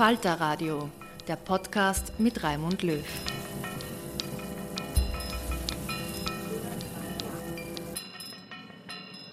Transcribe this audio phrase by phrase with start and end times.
[0.00, 0.90] Falter Radio,
[1.28, 3.04] der Podcast mit Raimund Löw.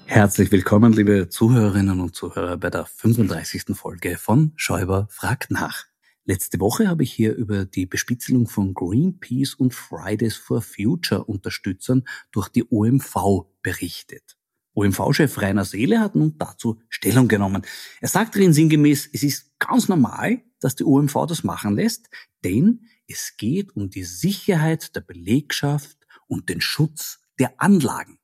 [0.04, 3.78] Herzlich willkommen, liebe Zuhörerinnen und Zuhörer, bei der 35.
[3.78, 5.86] Folge von Schäuber fragt nach.
[6.26, 12.04] Letzte Woche habe ich hier über die Bespitzelung von Greenpeace und Fridays for Future Unterstützern
[12.34, 14.36] durch die OMV berichtet.
[14.74, 17.62] OMV-Chef Rainer Seele hat nun dazu Stellung genommen.
[18.02, 22.10] Er sagt darin sinngemäß, es ist ganz normal, dass die OMV das machen lässt,
[22.44, 25.98] denn es geht um die Sicherheit der Belegschaft
[26.28, 28.20] und den Schutz der Anlagen.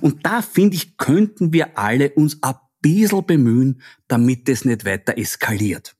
[0.00, 5.18] Und da finde ich, könnten wir alle uns ein bisschen bemühen, damit es nicht weiter
[5.18, 5.96] eskaliert.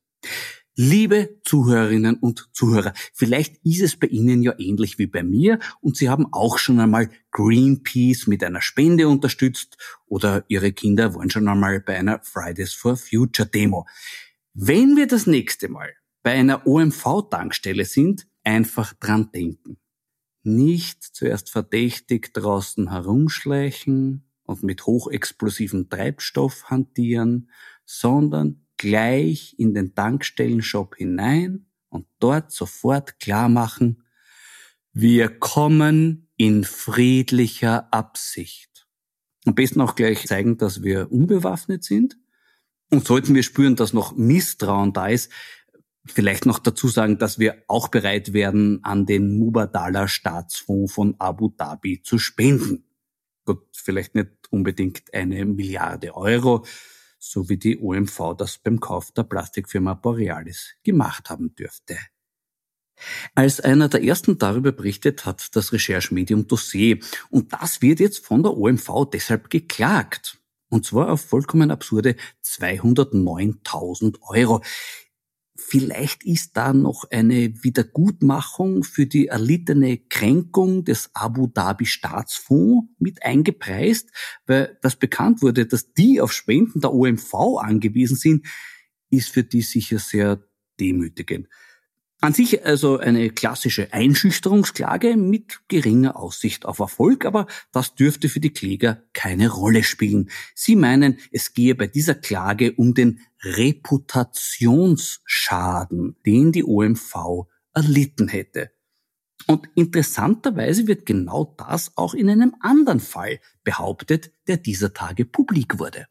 [0.81, 5.97] Liebe Zuhörerinnen und Zuhörer, vielleicht ist es bei Ihnen ja ähnlich wie bei mir und
[5.97, 9.77] Sie haben auch schon einmal Greenpeace mit einer Spende unterstützt
[10.07, 13.89] oder Ihre Kinder waren schon einmal bei einer Fridays for Future Demo.
[14.61, 19.79] Wenn wir das nächste Mal bei einer OMV-Tankstelle sind, einfach dran denken.
[20.43, 27.53] Nicht zuerst verdächtig draußen herumschleichen und mit hochexplosivem Treibstoff hantieren,
[27.85, 34.03] sondern gleich in den Tankstellenshop hinein und dort sofort klar machen,
[34.93, 38.89] wir kommen in friedlicher Absicht.
[39.45, 42.19] Am besten auch gleich zeigen, dass wir unbewaffnet sind.
[42.91, 45.31] Und sollten wir spüren, dass noch Misstrauen da ist,
[46.06, 51.50] vielleicht noch dazu sagen, dass wir auch bereit werden, an den Mubadala Staatsfonds von Abu
[51.50, 52.84] Dhabi zu spenden.
[53.44, 56.65] Gut, vielleicht nicht unbedingt eine Milliarde Euro,
[57.19, 61.99] so wie die OMV das beim Kauf der Plastikfirma Borealis gemacht haben dürfte.
[63.34, 66.99] Als einer der ersten darüber berichtet hat das Recherchemedium Dossier
[67.31, 70.38] und das wird jetzt von der OMV deshalb geklagt.
[70.69, 74.62] Und zwar auf vollkommen absurde 209.000 Euro.
[75.56, 83.25] Vielleicht ist da noch eine Wiedergutmachung für die erlittene Kränkung des Abu Dhabi Staatsfonds mit
[83.25, 84.11] eingepreist,
[84.47, 88.47] weil das bekannt wurde, dass die auf Spenden der OMV angewiesen sind,
[89.11, 90.45] ist für die sicher sehr
[90.79, 91.49] demütigend.
[92.21, 98.41] An sich also eine klassische Einschüchterungsklage mit geringer Aussicht auf Erfolg, aber das dürfte für
[98.41, 100.29] die Kläger keine Rolle spielen.
[100.53, 108.73] Sie meinen, es gehe bei dieser Klage um den Reputationsschaden, den die OMV erlitten hätte.
[109.47, 115.79] Und interessanterweise wird genau das auch in einem anderen Fall behauptet, der dieser Tage publik
[115.79, 116.09] wurde.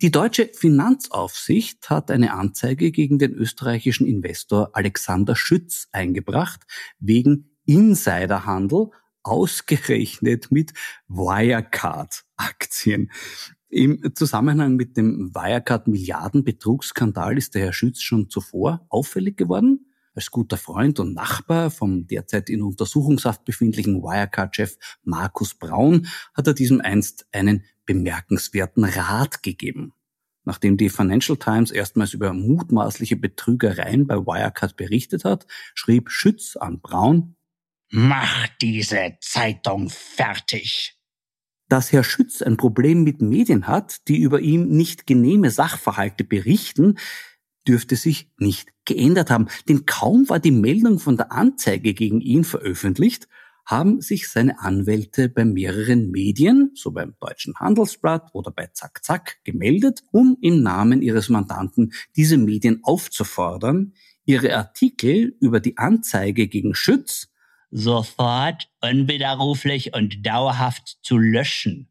[0.00, 6.60] Die deutsche Finanzaufsicht hat eine Anzeige gegen den österreichischen Investor Alexander Schütz eingebracht
[7.00, 8.92] wegen Insiderhandel
[9.24, 10.72] ausgerechnet mit
[11.08, 13.10] Wirecard-Aktien.
[13.70, 19.87] Im Zusammenhang mit dem Wirecard-Milliarden-Betrugsskandal ist der Herr Schütz schon zuvor auffällig geworden.
[20.18, 26.54] Als guter Freund und Nachbar vom derzeit in Untersuchungshaft befindlichen Wirecard-Chef Markus Braun hat er
[26.54, 29.92] diesem einst einen bemerkenswerten Rat gegeben.
[30.42, 36.80] Nachdem die Financial Times erstmals über mutmaßliche Betrügereien bei Wirecard berichtet hat, schrieb Schütz an
[36.80, 37.36] Braun,
[37.88, 40.98] Mach diese Zeitung fertig.
[41.68, 46.96] Dass Herr Schütz ein Problem mit Medien hat, die über ihm nicht genehme Sachverhalte berichten,
[47.68, 49.48] dürfte sich nicht geändert haben.
[49.68, 53.28] Denn kaum war die Meldung von der Anzeige gegen ihn veröffentlicht,
[53.66, 59.36] haben sich seine Anwälte bei mehreren Medien, so beim Deutschen Handelsblatt oder bei Zack Zack,
[59.44, 63.92] gemeldet, um im Namen ihres Mandanten diese Medien aufzufordern,
[64.24, 67.28] ihre Artikel über die Anzeige gegen Schütz
[67.70, 71.88] sofort, unwiderruflich und dauerhaft zu löschen.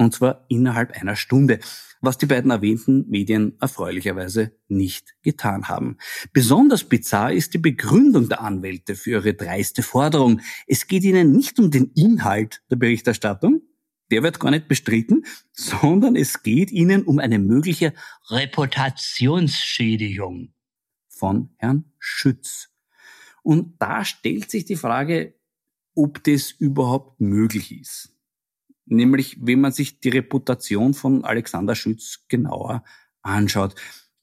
[0.00, 1.60] Und zwar innerhalb einer Stunde,
[2.00, 5.98] was die beiden erwähnten Medien erfreulicherweise nicht getan haben.
[6.32, 10.40] Besonders bizarr ist die Begründung der Anwälte für ihre dreiste Forderung.
[10.66, 13.60] Es geht ihnen nicht um den Inhalt der Berichterstattung,
[14.10, 17.92] der wird gar nicht bestritten, sondern es geht ihnen um eine mögliche
[18.30, 20.54] Reputationsschädigung
[21.08, 22.70] von Herrn Schütz.
[23.42, 25.34] Und da stellt sich die Frage,
[25.94, 28.16] ob das überhaupt möglich ist.
[28.90, 32.84] Nämlich, wenn man sich die Reputation von Alexander Schütz genauer
[33.22, 33.74] anschaut.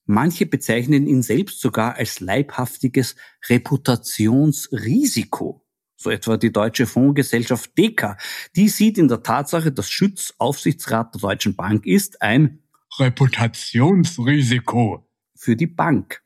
[0.05, 3.15] Manche bezeichnen ihn selbst sogar als leibhaftiges
[3.49, 5.63] Reputationsrisiko.
[5.95, 8.17] So etwa die deutsche Fondsgesellschaft Deka.
[8.55, 12.59] Die sieht in der Tatsache, dass Schütz Aufsichtsrat der Deutschen Bank ist, ein
[12.99, 16.21] Reputationsrisiko für die Bank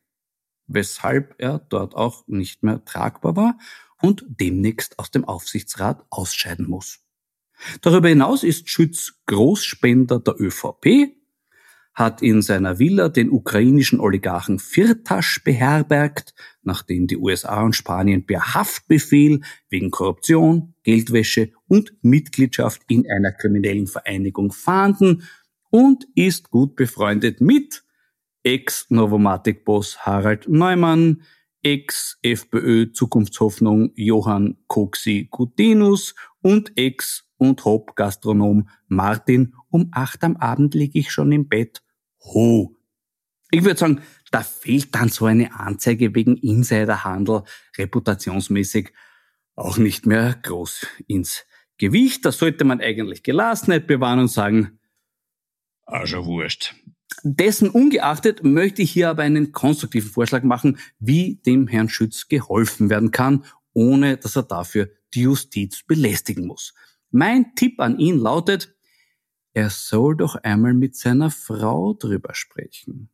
[0.74, 3.58] weshalb er dort auch nicht mehr tragbar war
[4.02, 7.01] und demnächst aus dem Aufsichtsrat ausscheiden muss.
[7.82, 11.16] Darüber hinaus ist Schütz Großspender der ÖVP,
[11.94, 18.54] hat in seiner Villa den ukrainischen Oligarchen Firtasch beherbergt, nachdem die USA und Spanien per
[18.54, 25.24] Haftbefehl wegen Korruption, Geldwäsche und Mitgliedschaft in einer kriminellen Vereinigung fahnden
[25.70, 27.84] und ist gut befreundet mit
[28.44, 31.22] Ex-Novomatic-Boss Harald Neumann,
[31.64, 41.12] Ex-FPÖ-Zukunftshoffnung Johann Coxi Gutinus und Ex- und Hop-Gastronom Martin um acht am Abend liege ich
[41.12, 41.82] schon im Bett.
[42.24, 42.76] Ho!
[43.52, 47.44] Ich würde sagen, da fehlt dann so eine Anzeige wegen Insiderhandel
[47.78, 48.94] reputationsmäßig
[49.56, 51.46] auch nicht mehr groß ins
[51.78, 52.24] Gewicht.
[52.26, 54.80] Das sollte man eigentlich Gelassenheit bewahren und sagen,
[55.86, 56.76] also wurscht.
[57.24, 62.90] Dessen ungeachtet möchte ich hier aber einen konstruktiven Vorschlag machen, wie dem Herrn Schütz geholfen
[62.90, 66.74] werden kann, ohne dass er dafür die Justiz belästigen muss.
[67.12, 68.76] Mein Tipp an ihn lautet,
[69.54, 73.10] er soll doch einmal mit seiner Frau drüber sprechen.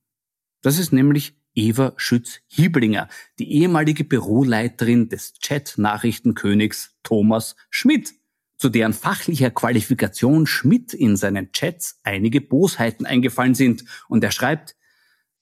[0.62, 3.08] Das ist nämlich Eva Schütz-Hieblinger,
[3.40, 8.14] die ehemalige Büroleiterin des Chat-Nachrichtenkönigs Thomas Schmidt
[8.58, 13.84] zu deren fachlicher Qualifikation Schmidt in seinen Chats einige Bosheiten eingefallen sind.
[14.08, 14.76] Und er schreibt,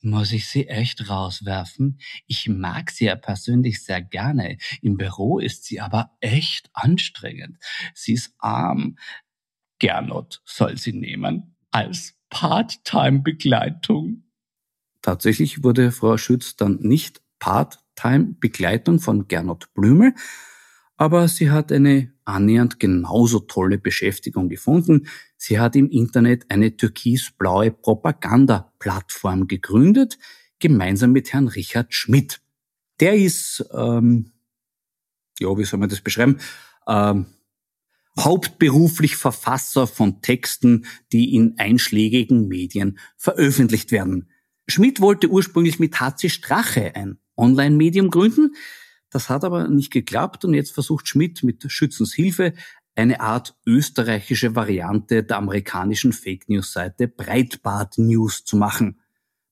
[0.01, 1.99] muss ich sie echt rauswerfen?
[2.27, 4.57] Ich mag sie ja persönlich sehr gerne.
[4.81, 7.57] Im Büro ist sie aber echt anstrengend.
[7.95, 8.97] Sie ist arm.
[9.79, 14.23] Gernot soll sie nehmen als Part-Time-Begleitung.
[15.01, 20.13] Tatsächlich wurde Frau Schütz dann nicht Part-Time-Begleitung von Gernot Blümel,
[20.97, 25.07] aber sie hat eine annähernd genauso tolle Beschäftigung gefunden.
[25.37, 30.17] Sie hat im Internet eine türkisblaue Propaganda-Plattform gegründet,
[30.59, 32.41] gemeinsam mit Herrn Richard Schmidt.
[32.99, 34.31] Der ist, ähm,
[35.39, 36.39] ja, wie soll man das beschreiben,
[36.87, 37.25] ähm,
[38.17, 44.29] hauptberuflich Verfasser von Texten, die in einschlägigen Medien veröffentlicht werden.
[44.67, 48.55] Schmidt wollte ursprünglich mit HC Strache ein Online-Medium gründen,
[49.09, 52.53] das hat aber nicht geklappt und jetzt versucht Schmidt mit Schützens Hilfe
[52.95, 59.01] eine Art österreichische Variante der amerikanischen Fake News Seite Breitbart News zu machen.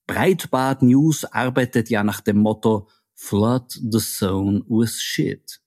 [0.06, 5.60] Breitbart News arbeitet ja nach dem Motto Flood the Zone with Shit.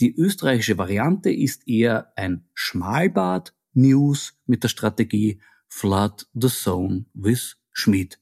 [0.00, 7.56] Die österreichische Variante ist eher ein Schmalbart News mit der Strategie Flood the Zone with
[7.72, 8.18] Schmidt.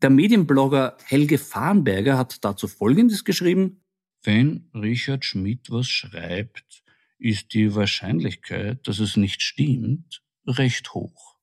[0.00, 3.82] Der Medienblogger Helge Farnberger hat dazu Folgendes geschrieben.
[4.22, 6.84] Wenn Richard Schmidt was schreibt,
[7.18, 11.36] ist die Wahrscheinlichkeit, dass es nicht stimmt, recht hoch.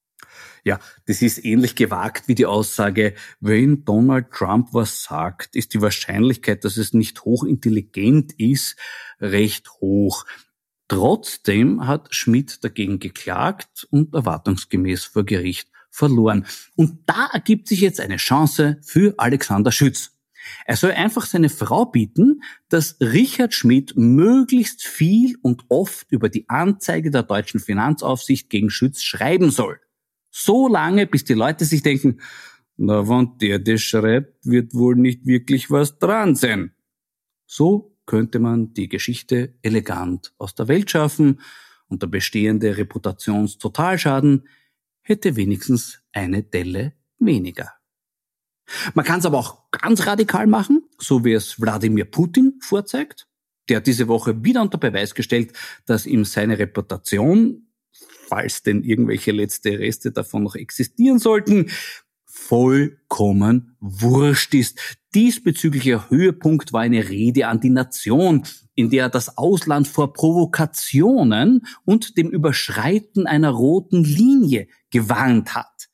[0.63, 5.81] Ja, das ist ähnlich gewagt wie die Aussage, wenn Donald Trump was sagt, ist die
[5.81, 8.77] Wahrscheinlichkeit, dass es nicht hochintelligent ist,
[9.19, 10.25] recht hoch.
[10.88, 16.46] Trotzdem hat Schmidt dagegen geklagt und erwartungsgemäß vor Gericht verloren.
[16.75, 20.12] Und da ergibt sich jetzt eine Chance für Alexander Schütz.
[20.66, 26.48] Er soll einfach seine Frau bitten, dass Richard Schmidt möglichst viel und oft über die
[26.50, 29.80] Anzeige der deutschen Finanzaufsicht gegen Schütz schreiben soll.
[30.30, 32.20] So lange, bis die Leute sich denken,
[32.78, 36.74] na, wenn der das schreibt, wird wohl nicht wirklich was dran sein.
[37.48, 41.40] So könnte man die Geschichte elegant aus der Welt schaffen
[41.88, 44.44] und der bestehende Reputationstotalschaden
[45.05, 47.71] hätte wenigstens eine Delle weniger.
[48.95, 53.27] Man kann es aber auch ganz radikal machen, so wie es Wladimir Putin vorzeigt.
[53.69, 55.53] Der hat diese Woche wieder unter Beweis gestellt,
[55.85, 57.67] dass ihm seine Reputation,
[58.27, 61.69] falls denn irgendwelche letzte Reste davon noch existieren sollten,
[62.36, 64.98] vollkommen wurscht ist.
[65.15, 68.44] Diesbezüglicher Höhepunkt war eine Rede an die Nation,
[68.75, 75.88] in der er das Ausland vor Provokationen und dem Überschreiten einer roten Linie gewarnt hat.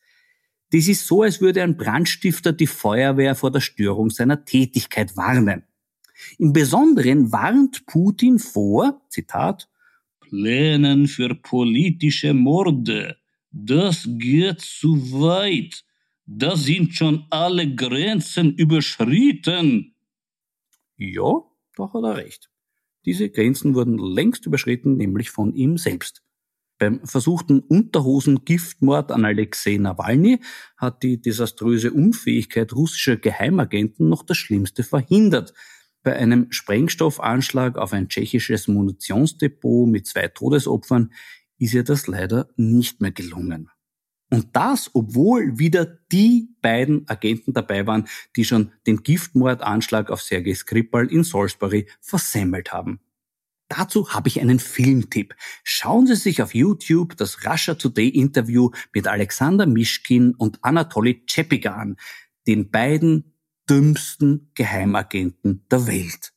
[0.72, 5.64] Das ist so, als würde ein Brandstifter die Feuerwehr vor der Störung seiner Tätigkeit warnen.
[6.40, 9.70] Im Besonderen warnt Putin vor, Zitat,
[10.20, 13.18] Plänen für politische Morde.
[13.52, 15.84] Das geht zu weit.
[16.26, 19.96] Da sind schon alle Grenzen überschritten.
[20.98, 21.42] Ja,
[21.76, 22.50] da hat er recht.
[23.06, 26.22] Diese Grenzen wurden längst überschritten, nämlich von ihm selbst.
[26.78, 30.40] Beim versuchten Unterhosen-Giftmord an Alexei Nawalny
[30.78, 35.54] hat die desaströse Unfähigkeit russischer Geheimagenten noch das Schlimmste verhindert.
[36.04, 41.14] Bei einem Sprengstoffanschlag auf ein tschechisches Munitionsdepot mit zwei Todesopfern
[41.60, 43.70] ist ihr das leider nicht mehr gelungen.
[44.32, 48.08] Und das, obwohl wieder die beiden Agenten dabei waren,
[48.38, 53.02] die schon den Giftmordanschlag auf Sergei Skripal in Salisbury versemmelt haben.
[53.68, 55.36] Dazu habe ich einen Filmtipp.
[55.64, 61.76] Schauen Sie sich auf YouTube das Russia Today Interview mit Alexander Mischkin und Anatoly Chepiga
[61.76, 61.98] an,
[62.48, 63.34] den beiden
[63.70, 66.31] dümmsten Geheimagenten der Welt.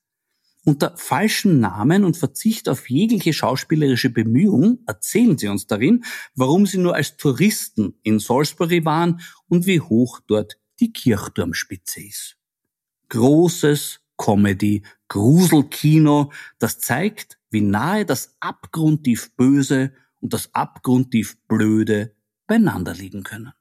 [0.66, 6.04] Unter falschen Namen und Verzicht auf jegliche schauspielerische Bemühung erzählen sie uns darin,
[6.34, 12.38] warum sie nur als Touristen in Salisbury waren und wie hoch dort die Kirchturmspitze ist.
[13.10, 22.14] Großes Comedy, Gruselkino, das zeigt, wie nahe das abgrundtief Böse und das abgrundtief Blöde
[22.46, 23.52] beieinander liegen können.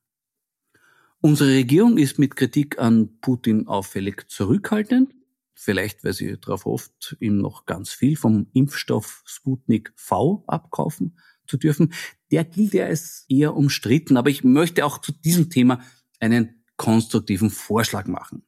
[1.19, 5.13] Unsere Regierung ist mit Kritik an Putin auffällig zurückhaltend,
[5.55, 11.57] vielleicht weil sie darauf hofft, ihm noch ganz viel vom Impfstoff Sputnik V abkaufen zu
[11.57, 11.93] dürfen.
[12.31, 15.81] Der gilt ja als eher umstritten, aber ich möchte auch zu diesem Thema
[16.19, 18.45] einen konstruktiven Vorschlag machen.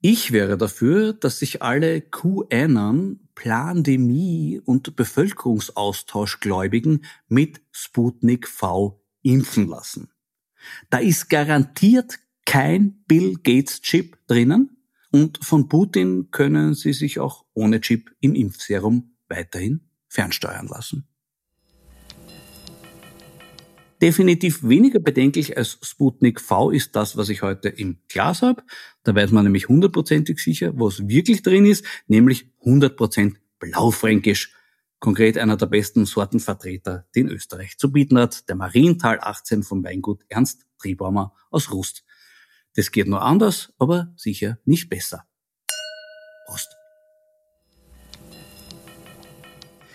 [0.00, 10.12] Ich wäre dafür, dass sich alle QAnon, Plandemie und Bevölkerungsaustauschgläubigen mit Sputnik V impfen lassen.
[10.90, 14.83] Da ist garantiert kein Bill Gates Chip drinnen
[15.14, 21.06] und von Putin können sie sich auch ohne Chip im Impfserum weiterhin fernsteuern lassen.
[24.02, 28.64] Definitiv weniger bedenklich als Sputnik V ist das, was ich heute im Glas habe.
[29.04, 34.52] Da weiß man nämlich hundertprozentig sicher, was wirklich drin ist, nämlich 100% Blaufränkisch.
[34.98, 40.24] Konkret einer der besten Sortenvertreter, den Österreich zu bieten hat, der Marienthal 18 vom Weingut
[40.28, 42.04] Ernst Triebaumer aus Rust.
[42.74, 45.26] Das geht nur anders, aber sicher nicht besser.
[46.46, 46.68] Prost.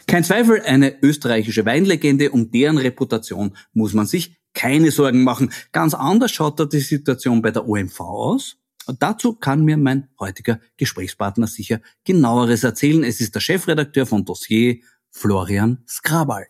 [0.08, 5.52] Kein Zweifel, eine österreichische Weinlegende, um deren Reputation muss man sich keine Sorgen machen.
[5.72, 8.58] Ganz anders schaut da die Situation bei der OMV aus.
[8.88, 13.04] Und dazu kann mir mein heutiger Gesprächspartner sicher genaueres erzählen.
[13.04, 14.80] Es ist der Chefredakteur von Dossier,
[15.12, 16.48] Florian Skrabal.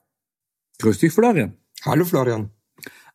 [0.80, 1.58] Grüß dich, Florian.
[1.84, 2.52] Hallo, Florian.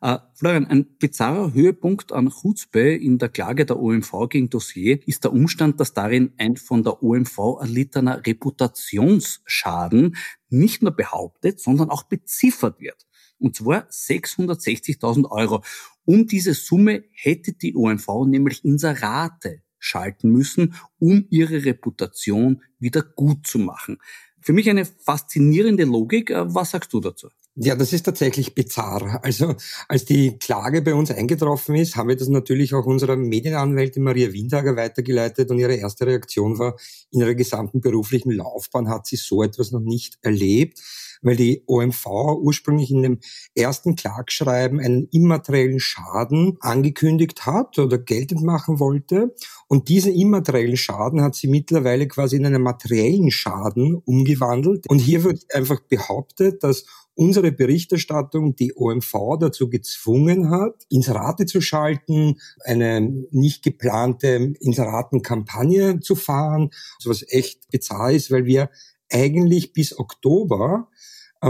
[0.05, 5.25] Äh, Florian, ein bizarrer Höhepunkt an Chutzpe in der Klage der OMV gegen Dossier ist
[5.25, 10.15] der Umstand, dass darin ein von der OMV erlittener Reputationsschaden
[10.51, 13.07] nicht nur behauptet, sondern auch beziffert wird.
[13.39, 15.65] Und zwar 660.000 Euro.
[16.05, 23.47] Um diese Summe hätte die OMV nämlich Inserate schalten müssen, um ihre Reputation wieder gut
[23.47, 23.97] zu machen.
[24.39, 26.29] Für mich eine faszinierende Logik.
[26.29, 27.31] Äh, was sagst du dazu?
[27.57, 29.21] Ja, das ist tatsächlich bizarr.
[29.23, 29.55] Also
[29.87, 34.33] als die Klage bei uns eingetroffen ist, haben wir das natürlich auch unserer Medienanwältin Maria
[34.33, 36.77] Windager weitergeleitet und ihre erste Reaktion war,
[37.13, 40.81] in ihrer gesamten beruflichen Laufbahn hat sie so etwas noch nicht erlebt
[41.25, 42.07] weil die OMV
[42.41, 43.19] ursprünglich in dem
[43.55, 49.35] ersten Klagschreiben einen immateriellen Schaden angekündigt hat oder geltend machen wollte.
[49.67, 54.89] Und diesen immateriellen Schaden hat sie mittlerweile quasi in einen materiellen Schaden umgewandelt.
[54.89, 61.61] Und hier wird einfach behauptet, dass unsere Berichterstattung die OMV dazu gezwungen hat, Inserate zu
[61.61, 63.01] schalten, eine
[63.31, 66.71] nicht geplante Inseratenkampagne zu fahren,
[67.05, 68.71] was echt bizarr ist, weil wir
[69.11, 70.89] eigentlich bis Oktober,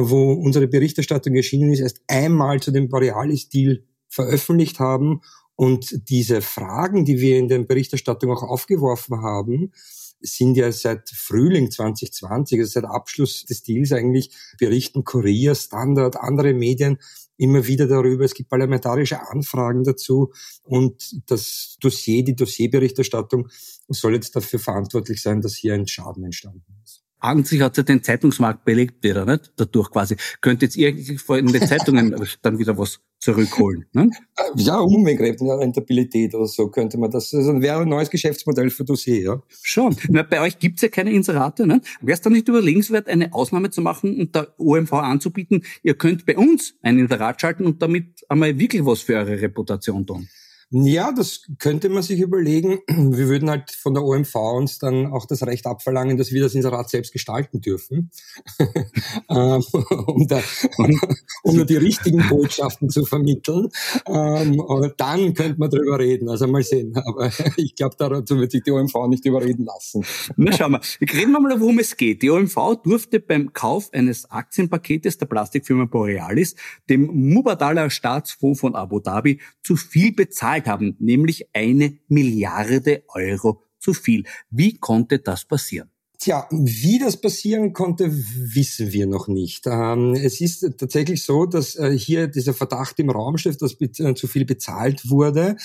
[0.02, 5.20] wo unsere Berichterstattung erschienen ist, erst einmal zu dem Borealis-Deal veröffentlicht haben.
[5.56, 9.72] Und diese Fragen, die wir in der Berichterstattung auch aufgeworfen haben,
[10.20, 16.54] sind ja seit Frühling 2020, also seit Abschluss des Deals eigentlich berichten Kurier, Standard, andere
[16.54, 16.98] Medien
[17.36, 18.24] immer wieder darüber.
[18.24, 20.32] Es gibt parlamentarische Anfragen dazu.
[20.62, 23.48] Und das Dossier, die Dossierberichterstattung
[23.88, 27.82] soll jetzt dafür verantwortlich sein, dass hier ein Schaden entstanden ist an sich hat ja
[27.82, 29.52] den Zeitungsmarkt belegt wieder, nicht?
[29.56, 30.16] Dadurch quasi.
[30.40, 33.86] Könnte jetzt irgendwie in den Zeitungen dann wieder was zurückholen.
[33.92, 34.10] Ne?
[34.56, 37.32] Ja, Umwegkräfte, ja, Rentabilität oder so könnte man das.
[37.32, 39.42] Also wäre ein neues Geschäftsmodell für Dossier, ja.
[39.62, 39.96] Schon.
[40.10, 41.66] Na, bei euch gibt's ja keine Inserate.
[41.66, 41.80] Ne?
[42.02, 46.26] Wäre es dann nicht überlegenswert, eine Ausnahme zu machen und der OMV anzubieten, ihr könnt
[46.26, 50.28] bei uns ein Inserat schalten und damit einmal wirklich was für eure Reputation tun?
[50.76, 52.80] Ja, das könnte man sich überlegen.
[52.88, 56.56] Wir würden halt von der OMV uns dann auch das Recht abverlangen, dass wir das
[56.56, 58.10] Inserat selbst gestalten dürfen,
[59.30, 59.62] ähm,
[60.06, 60.42] um, da,
[61.44, 63.68] um da die richtigen Botschaften zu vermitteln.
[64.08, 66.28] Ähm, und dann könnte man drüber reden.
[66.28, 66.96] Also mal sehen.
[66.96, 70.04] Aber ich glaube, dazu wird sich die OMV nicht überreden lassen.
[70.36, 70.80] Na schauen wir.
[71.00, 72.20] Reden wir mal, worum es geht.
[72.22, 76.56] Die OMV durfte beim Kauf eines Aktienpaketes der Plastikfirma Borealis
[76.90, 83.62] dem Mubadala Staatsfonds von Abu Dhabi zu viel bezahlen bezahlt haben, nämlich eine Milliarde Euro
[83.78, 84.24] zu viel.
[84.50, 85.90] Wie konnte das passieren?
[86.18, 89.66] Tja, wie das passieren konnte, wissen wir noch nicht.
[89.66, 94.14] Ähm, es ist tatsächlich so, dass äh, hier dieser Verdacht im Raum steht, dass äh,
[94.14, 95.56] zu viel bezahlt wurde.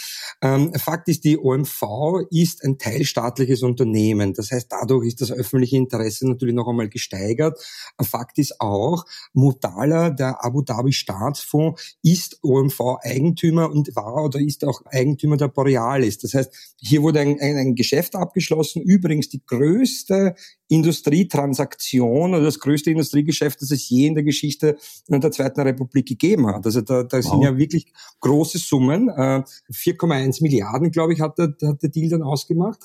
[0.41, 4.33] Ähm, Fakt ist, die OMV ist ein teilstaatliches Unternehmen.
[4.33, 7.63] Das heißt, dadurch ist das öffentliche Interesse natürlich noch einmal gesteigert.
[8.01, 14.81] Fakt ist auch, Mutala, der Abu Dhabi Staatsfonds, ist OMV-Eigentümer und war oder ist auch
[14.87, 16.17] Eigentümer der Borealis.
[16.17, 18.81] Das heißt, hier wurde ein, ein, ein Geschäft abgeschlossen.
[18.81, 20.35] Übrigens die größte
[20.67, 24.77] Industrietransaktion oder das größte Industriegeschäft, das es je in der Geschichte
[25.07, 26.65] der Zweiten Republik gegeben hat.
[26.65, 27.23] Also da, da wow.
[27.23, 29.09] sind ja wirklich große Summen.
[29.09, 32.79] 4,1 äh, Milliarden, glaube ich, hat der, hat der Deal dann ausgemacht.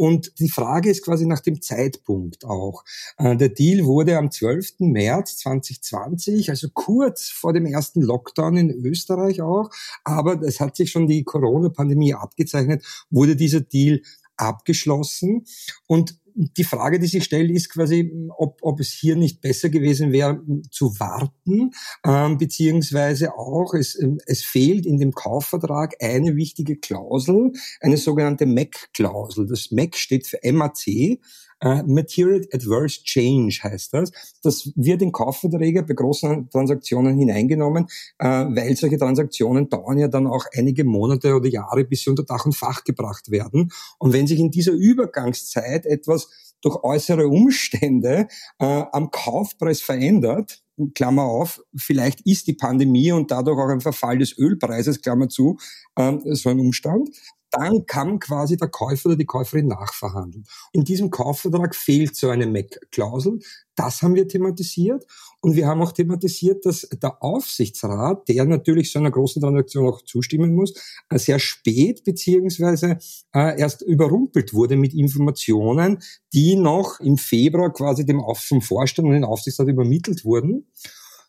[0.00, 2.84] Und die Frage ist quasi nach dem Zeitpunkt auch.
[3.16, 4.74] Äh, der Deal wurde am 12.
[4.78, 9.70] März 2020, also kurz vor dem ersten Lockdown in Österreich auch,
[10.04, 14.00] aber es hat sich schon die Corona-Pandemie abgezeichnet, wurde dieser Deal
[14.36, 15.46] abgeschlossen.
[15.88, 20.12] Und die Frage, die sich stellt, ist quasi, ob, ob es hier nicht besser gewesen
[20.12, 21.72] wäre, zu warten,
[22.06, 28.46] ähm, beziehungsweise auch, es, ähm, es fehlt in dem Kaufvertrag eine wichtige Klausel, eine sogenannte
[28.46, 29.46] MAC-Klausel.
[29.46, 31.18] Das MAC steht für MAC,
[31.64, 34.12] Uh, Material Adverse Change heißt das.
[34.42, 37.84] Das wird in Kaufverträge bei großen Transaktionen hineingenommen,
[38.22, 42.22] uh, weil solche Transaktionen dauern ja dann auch einige Monate oder Jahre, bis sie unter
[42.22, 43.72] Dach und Fach gebracht werden.
[43.98, 46.28] Und wenn sich in dieser Übergangszeit etwas
[46.60, 48.28] durch äußere Umstände
[48.62, 50.62] uh, am Kaufpreis verändert,
[50.94, 55.58] Klammer auf, vielleicht ist die Pandemie und dadurch auch ein Verfall des Ölpreises, Klammer zu,
[55.96, 57.10] so ein Umstand,
[57.50, 60.44] dann kann quasi der Käufer oder die Käuferin nachverhandeln.
[60.72, 63.40] In diesem Kaufvertrag fehlt so eine MEC-Klausel.
[63.74, 65.06] Das haben wir thematisiert.
[65.40, 70.02] Und wir haben auch thematisiert, dass der Aufsichtsrat, der natürlich so einer großen Transaktion auch
[70.02, 70.74] zustimmen muss,
[71.10, 72.98] äh, sehr spät beziehungsweise
[73.32, 79.14] äh, erst überrumpelt wurde mit Informationen, die noch im Februar quasi dem vom Vorstand und
[79.14, 80.66] dem Aufsichtsrat übermittelt wurden.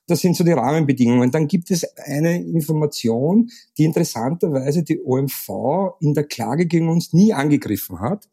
[0.10, 1.30] Das sind so die Rahmenbedingungen.
[1.30, 7.32] Dann gibt es eine Information, die interessanterweise die OMV in der Klage gegen uns nie
[7.32, 8.28] angegriffen hat.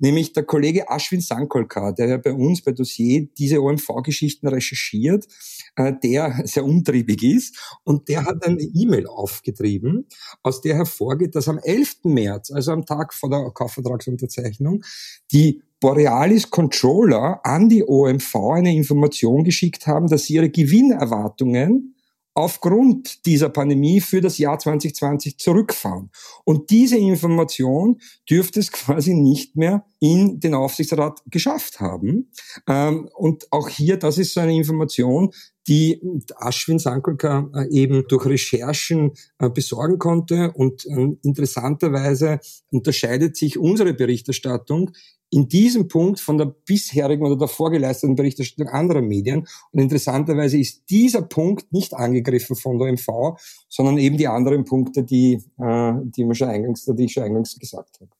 [0.00, 5.28] Nämlich der Kollege Ashwin Sankolkar, der ja bei uns bei Dossier diese OMV-Geschichten recherchiert,
[5.76, 7.78] äh, der sehr umtriebig ist.
[7.84, 10.06] Und der hat eine E-Mail aufgetrieben,
[10.42, 11.98] aus der hervorgeht, dass am 11.
[12.04, 14.82] März, also am Tag vor der Kaufvertragsunterzeichnung,
[15.30, 21.96] die Borealis Controller an die OMV eine Information geschickt haben, dass sie ihre Gewinnerwartungen
[22.34, 26.10] aufgrund dieser Pandemie für das Jahr 2020 zurückfahren.
[26.44, 32.30] Und diese Information dürfte es quasi nicht mehr in den Aufsichtsrat geschafft haben.
[32.68, 35.30] Ähm, und auch hier, das ist so eine Information,
[35.66, 36.00] die
[36.40, 40.52] Ashwin Sankolka äh, eben durch Recherchen äh, besorgen konnte.
[40.52, 42.40] Und ähm, interessanterweise
[42.70, 44.92] unterscheidet sich unsere Berichterstattung
[45.30, 49.46] in diesem Punkt von der bisherigen oder der vorgeleisteten Berichterstattung anderer Medien.
[49.72, 53.38] Und interessanterweise ist dieser Punkt nicht angegriffen von der OMV,
[53.68, 57.58] sondern eben die anderen Punkte, die, äh, die, man schon eingangs, die ich schon eingangs
[57.58, 58.10] gesagt habe.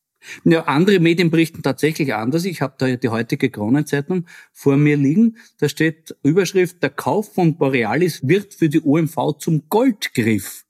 [0.45, 2.45] Ja, andere Medien berichten tatsächlich anders.
[2.45, 5.37] Ich habe da die heutige Kronenzeitung vor mir liegen.
[5.59, 10.67] Da steht Überschrift, der Kauf von Borealis wird für die OMV zum Goldgriff.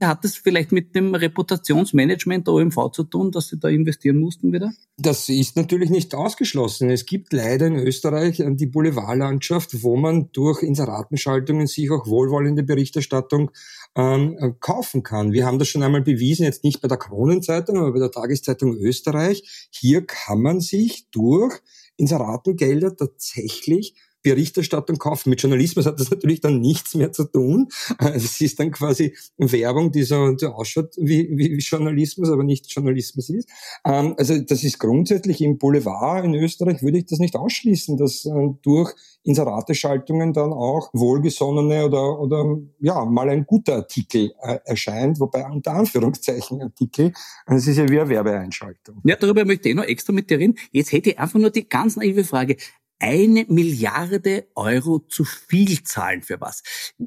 [0.00, 4.50] Hat das vielleicht mit dem Reputationsmanagement der OMV zu tun, dass sie da investieren mussten
[4.50, 4.72] wieder?
[4.96, 6.90] Das ist natürlich nicht ausgeschlossen.
[6.90, 13.50] Es gibt leider in Österreich die Boulevardlandschaft, wo man durch Inseratenschaltungen sich auch wohlwollende Berichterstattung
[13.94, 15.32] ähm, äh, kaufen kann.
[15.32, 18.76] Wir haben das schon einmal bewiesen, jetzt nicht bei der Kronenzeitung, aber bei der Tageszeitung
[18.76, 19.68] Österreich.
[19.70, 21.60] Hier kann man sich durch
[21.96, 25.30] Inseratengelder tatsächlich Berichterstattung kaufen.
[25.30, 27.68] Mit Journalismus hat das natürlich dann nichts mehr zu tun.
[27.98, 33.30] Es ist dann quasi Werbung, die so, so ausschaut wie, wie, Journalismus, aber nicht Journalismus
[33.30, 33.48] ist.
[33.84, 38.24] Ähm, also das ist grundsätzlich im Boulevard in Österreich würde ich das nicht ausschließen, dass
[38.24, 38.30] äh,
[38.62, 45.46] durch Inserateschaltungen dann auch wohlgesonnene oder, oder ja, mal ein guter Artikel äh, erscheint, wobei
[45.46, 47.12] unter Anführungszeichen Artikel,
[47.46, 49.00] es ist ja wie eine Werbeeinschaltung.
[49.04, 50.56] Ja, darüber möchte ich noch extra mit dir reden.
[50.72, 52.56] Jetzt hätte ich einfach nur die ganz naive Frage
[53.00, 56.62] eine Milliarde Euro zu viel zahlen für was.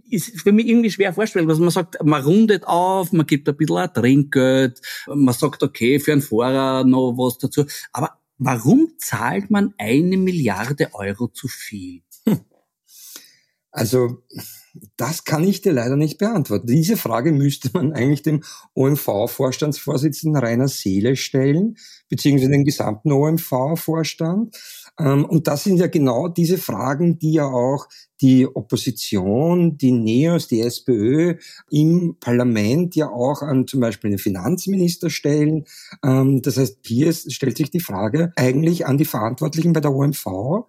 [0.09, 3.55] Ist für mich irgendwie schwer vorstellbar, dass man sagt, man rundet auf, man gibt ein
[3.55, 7.65] bisschen ein Trinkgeld, man sagt, okay, für einen Fahrer noch was dazu.
[7.91, 12.01] Aber warum zahlt man eine Milliarde Euro zu viel?
[12.27, 12.41] Hm.
[13.71, 14.23] Also,
[14.97, 16.67] das kann ich dir leider nicht beantworten.
[16.67, 18.43] Diese Frage müsste man eigentlich dem
[18.75, 21.77] OMV-Vorstandsvorsitzenden Rainer Seele stellen,
[22.09, 24.55] beziehungsweise den gesamten OMV-Vorstand.
[24.99, 27.87] Ähm, und das sind ja genau diese Fragen, die ja auch
[28.21, 31.35] die Opposition, die NEOS, die SPÖ
[31.69, 35.65] im Parlament ja auch an zum Beispiel den Finanzminister stellen.
[36.03, 40.65] Ähm, das heißt, hier stellt sich die Frage eigentlich an die Verantwortlichen bei der OMV,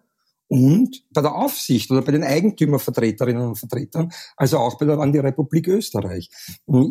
[0.49, 5.13] und bei der Aufsicht oder bei den Eigentümervertreterinnen und Vertretern, also auch bei der, an
[5.13, 6.31] die Republik Österreich.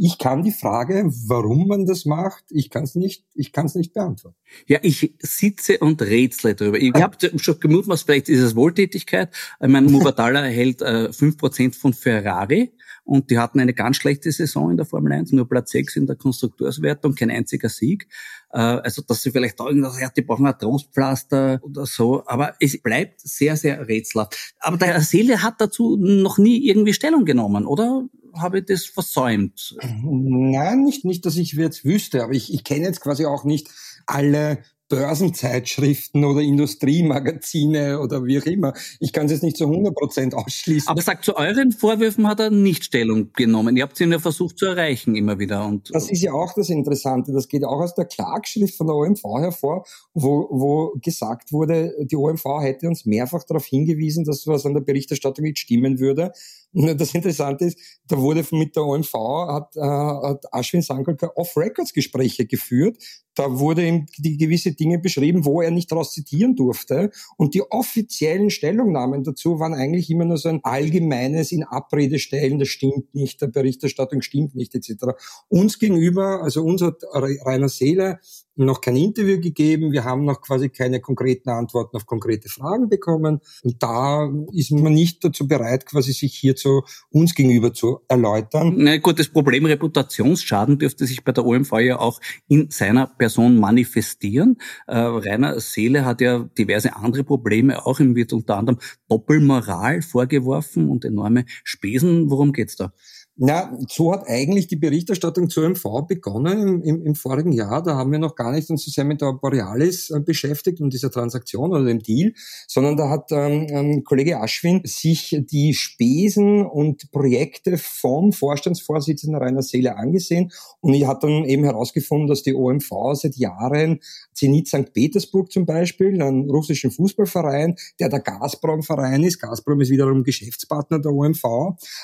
[0.02, 3.76] Ich kann die Frage, warum man das macht, ich kann es nicht, ich kann es
[3.76, 4.36] nicht beantworten.
[4.68, 6.80] Ja, ich sitze und rätsle darüber.
[6.80, 9.30] Ich habe schon gemutmaßt, vielleicht ist es Wohltätigkeit.
[9.62, 12.74] Ich meine, Mubadala erhält äh, 5% von Ferrari
[13.06, 16.08] und die hatten eine ganz schlechte Saison in der Formel 1, nur Platz 6 in
[16.08, 18.08] der Konstrukteurswertung, kein einziger Sieg.
[18.52, 22.56] Äh, also, dass sie vielleicht auch irgendwas, ja, die brauchen ein Trostpflaster oder so, aber
[22.60, 24.54] es bleibt sehr, sehr rätselhaft.
[24.60, 28.08] Aber der Seele hat dazu noch nie irgendwie Stellung genommen, oder?
[28.36, 29.76] Habe ich das versäumt?
[30.02, 33.70] Nein, nicht, nicht, dass ich jetzt wüsste, aber ich, ich kenne jetzt quasi auch nicht
[34.08, 34.60] alle
[34.94, 38.74] Börsenzeitschriften oder Industriemagazine oder wie auch immer.
[39.00, 40.88] Ich kann es jetzt nicht zu 100 Prozent ausschließen.
[40.88, 43.76] Aber sagt, zu euren Vorwürfen hat er nicht Stellung genommen.
[43.76, 45.66] Ihr habt ihn ja versucht zu erreichen immer wieder.
[45.66, 47.32] Und das ist ja auch das Interessante.
[47.32, 52.16] Das geht auch aus der Klagschrift von der OMV hervor, wo, wo gesagt wurde, die
[52.16, 56.34] OMV hätte uns mehrfach darauf hingewiesen, dass was an der Berichterstattung nicht stimmen würde.
[56.74, 59.14] Das Interessante ist, da wurde mit der OMV
[59.48, 62.98] hat, äh, hat Ashwin Sankalka Off-Records-Gespräche geführt.
[63.36, 67.12] Da wurde ihm die gewisse Dinge beschrieben, wo er nicht daraus zitieren durfte.
[67.38, 72.60] Und die offiziellen Stellungnahmen dazu waren eigentlich immer nur so ein allgemeines in Abrede stellen,
[72.60, 75.14] das stimmt nicht, der Berichterstattung stimmt nicht, etc.
[75.50, 78.20] Uns gegenüber, also uns hat Rainer Seele
[78.56, 79.92] noch kein Interview gegeben.
[79.92, 83.40] Wir haben noch quasi keine konkreten Antworten auf konkrete Fragen bekommen.
[83.64, 88.76] Und da ist man nicht dazu bereit, quasi sich hier zu uns gegenüber zu erläutern.
[88.78, 93.60] Na gut, das Problem Reputationsschaden dürfte sich bei der OMV ja auch in seiner Person
[93.60, 94.58] manifestieren.
[94.88, 100.90] Äh, Rainer Seele hat ja diverse andere Probleme, auch ihm wird unter anderem Doppelmoral vorgeworfen
[100.90, 102.30] und enorme Spesen.
[102.30, 102.94] Worum geht's da?
[103.36, 107.82] Na, so hat eigentlich die Berichterstattung zur MV begonnen im, im, im, vorigen Jahr.
[107.82, 111.10] Da haben wir noch gar nicht uns sehr mit der Borealis äh, beschäftigt und dieser
[111.10, 112.34] Transaktion oder dem Deal,
[112.68, 119.64] sondern da hat ähm, ähm, Kollege Aschwin sich die Spesen und Projekte vom Vorstandsvorsitzenden Rainer
[119.64, 124.00] Seele angesehen und er hat dann eben herausgefunden, dass die OMV seit Jahren
[124.36, 124.94] Zenit St.
[124.94, 129.40] Petersburg zum Beispiel, einen russischen Fußballverein, der der Gazprom-Verein ist.
[129.40, 131.44] Gazprom ist wiederum Geschäftspartner der OMV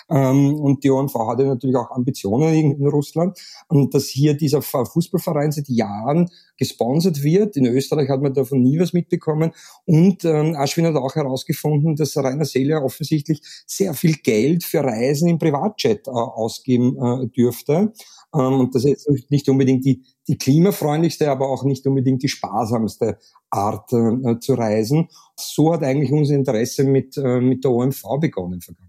[0.10, 5.52] ähm, und die OMV hatte natürlich auch Ambitionen in Russland und dass hier dieser Fußballverein
[5.52, 7.58] seit Jahren gesponsert wird.
[7.58, 9.52] In Österreich hat man davon nie was mitbekommen
[9.86, 15.30] und ähm, Aschwin hat auch herausgefunden, dass Rainer Seele offensichtlich sehr viel Geld für Reisen
[15.30, 17.94] im Privatjet äh, ausgeben äh, dürfte.
[18.34, 22.30] Ähm, und das ist jetzt nicht unbedingt die, die klimafreundlichste, aber auch nicht unbedingt die
[22.30, 23.18] sparsamste
[23.50, 25.10] Art äh, zu reisen.
[25.36, 28.89] So hat eigentlich unser Interesse mit, äh, mit der OMV begonnen vergangen.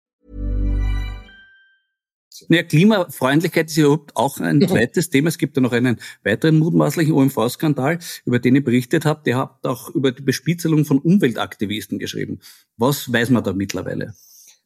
[2.49, 5.29] Ja, Klimafreundlichkeit ist ja überhaupt auch ein zweites Thema.
[5.29, 9.27] Es gibt ja noch einen weiteren mutmaßlichen OMV-Skandal, über den ihr berichtet habt.
[9.27, 12.39] Ihr habt auch über die Bespitzelung von Umweltaktivisten geschrieben.
[12.77, 14.13] Was weiß man da mittlerweile?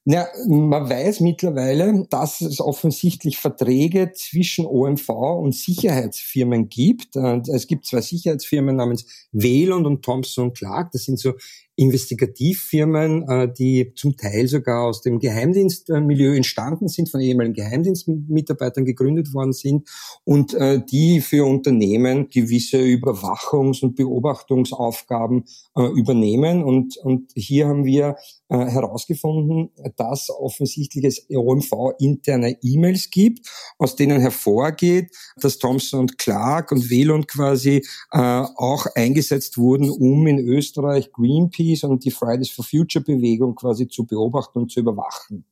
[0.08, 7.15] Ja, man weiß mittlerweile, dass es offensichtlich Verträge zwischen OMV und Sicherheitsfirmen gibt.
[7.15, 10.91] Und es gibt zwei Sicherheitsfirmen namens Wayland und Thompson Clark.
[10.91, 11.34] Das sind so
[11.78, 19.34] Investigativfirmen, äh, die zum Teil sogar aus dem Geheimdienstmilieu entstanden sind, von ehemaligen Geheimdienstmitarbeitern gegründet
[19.34, 19.89] worden sind
[20.24, 26.63] und äh, die für Unternehmen gewisse Überwachungs- und Beobachtungsaufgaben äh, übernehmen.
[26.63, 28.15] Und, und hier haben wir
[28.47, 36.71] herausgefunden, dass offensichtlich es OMV interne E-Mails gibt, aus denen hervorgeht, dass Thompson und Clark
[36.71, 43.03] und Velon quasi auch eingesetzt wurden, um in Österreich Greenpeace und die Fridays for Future
[43.03, 45.45] Bewegung quasi zu beobachten und zu überwachen.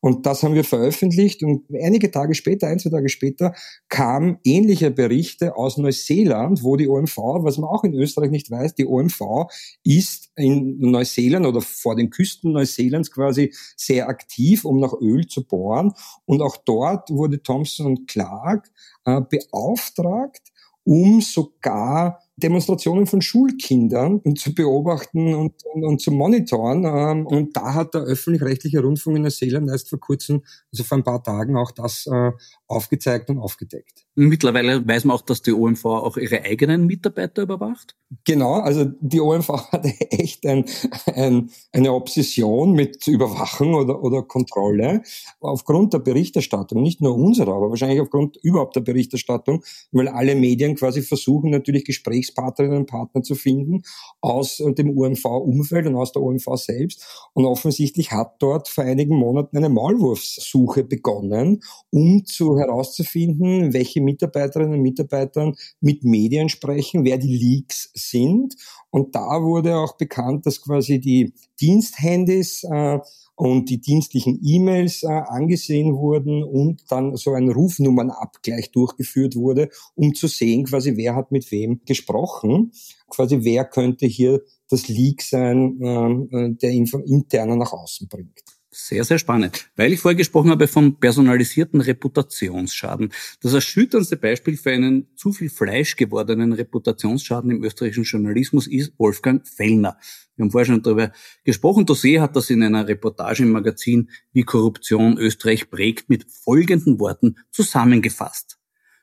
[0.00, 3.54] Und das haben wir veröffentlicht und einige Tage später, ein, zwei Tage später,
[3.88, 8.74] kamen ähnliche Berichte aus Neuseeland, wo die OMV, was man auch in Österreich nicht weiß,
[8.74, 9.46] die OMV
[9.84, 15.44] ist in Neuseeland oder vor den Küsten Neuseelands quasi sehr aktiv, um nach Öl zu
[15.44, 15.92] bohren.
[16.24, 18.70] Und auch dort wurde Thompson und Clark
[19.04, 20.52] äh, beauftragt,
[20.84, 26.84] um sogar Demonstrationen von Schulkindern zu beobachten und, und, und zu monitoren.
[26.84, 30.42] Ähm, und da hat der öffentlich-rechtliche Rundfunk in Neuseeland erst vor kurzem,
[30.72, 32.32] also vor ein paar Tagen, auch das äh,
[32.66, 34.06] aufgezeigt und aufgedeckt.
[34.14, 37.96] Mittlerweile weiß man auch, dass die OMV auch ihre eigenen Mitarbeiter überwacht?
[38.24, 40.66] Genau, also die OMV hat echt ein,
[41.06, 45.02] ein, eine Obsession mit Überwachung oder, oder Kontrolle.
[45.40, 50.74] Aufgrund der Berichterstattung, nicht nur unserer, aber wahrscheinlich aufgrund überhaupt der Berichterstattung, weil alle Medien
[50.74, 53.82] quasi versuchen natürlich Gesprächspartnerinnen und Partner zu finden
[54.20, 57.30] aus dem OMV-Umfeld und aus der OMV selbst.
[57.32, 64.74] Und offensichtlich hat dort vor einigen Monaten eine Maulwurfssuche begonnen, um zu herauszufinden, welche Mitarbeiterinnen
[64.74, 68.56] und Mitarbeitern mit Medien sprechen, wer die Leaks sind.
[68.90, 72.98] Und da wurde auch bekannt, dass quasi die Diensthandys äh,
[73.34, 80.14] und die dienstlichen E-Mails äh, angesehen wurden und dann so ein Rufnummernabgleich durchgeführt wurde, um
[80.14, 82.72] zu sehen, quasi wer hat mit wem gesprochen,
[83.08, 88.42] quasi wer könnte hier das Leak sein, ähm, äh, der Info interner nach außen bringt.
[88.74, 89.68] Sehr, sehr spannend.
[89.76, 93.12] Weil ich vorher gesprochen habe vom personalisierten Reputationsschaden.
[93.42, 99.46] Das erschütterndste Beispiel für einen zu viel Fleisch gewordenen Reputationsschaden im österreichischen Journalismus ist Wolfgang
[99.46, 99.98] Fellner.
[100.36, 101.12] Wir haben vorher schon darüber
[101.44, 101.84] gesprochen.
[101.84, 107.36] Dossier hat das in einer Reportage im Magazin Wie Korruption Österreich prägt mit folgenden Worten
[107.50, 108.58] zusammengefasst.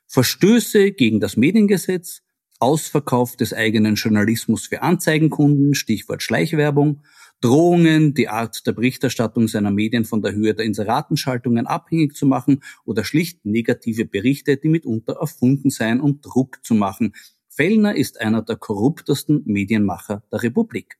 [0.08, 2.22] Verstöße gegen das Mediengesetz,
[2.58, 7.02] Ausverkauf des eigenen Journalismus für Anzeigenkunden, Stichwort Schleichwerbung,
[7.40, 12.62] Drohungen, die Art der Berichterstattung seiner Medien von der Höhe der Inseratenschaltungen abhängig zu machen
[12.84, 17.14] oder schlicht negative Berichte, die mitunter erfunden seien, um Druck zu machen.
[17.48, 20.98] Fellner ist einer der korruptesten Medienmacher der Republik.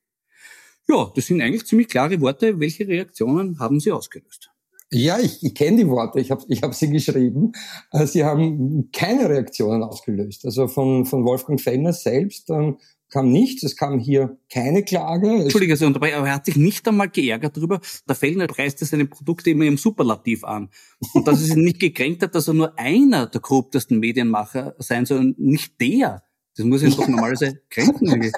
[0.89, 2.59] Ja, das sind eigentlich ziemlich klare Worte.
[2.59, 4.51] Welche Reaktionen haben Sie ausgelöst?
[4.93, 7.53] Ja, ich, ich kenne die Worte, ich habe ich hab sie geschrieben.
[7.93, 10.45] Äh, sie haben keine Reaktionen ausgelöst.
[10.45, 12.79] Also von, von Wolfgang Fellner selbst ähm,
[13.11, 15.29] kam nichts, es kam hier keine Klage.
[15.29, 19.51] Entschuldige, also, aber er hat sich nicht einmal geärgert darüber, der Fellner preiste seine Produkte
[19.51, 20.71] immer im Superlativ an.
[21.15, 25.07] Und dass es ihn nicht gekränkt hat, dass er nur einer der korruptesten Medienmacher sein
[25.07, 26.23] soll und nicht der.
[26.57, 28.31] Das muss ihn doch normalerweise kränken.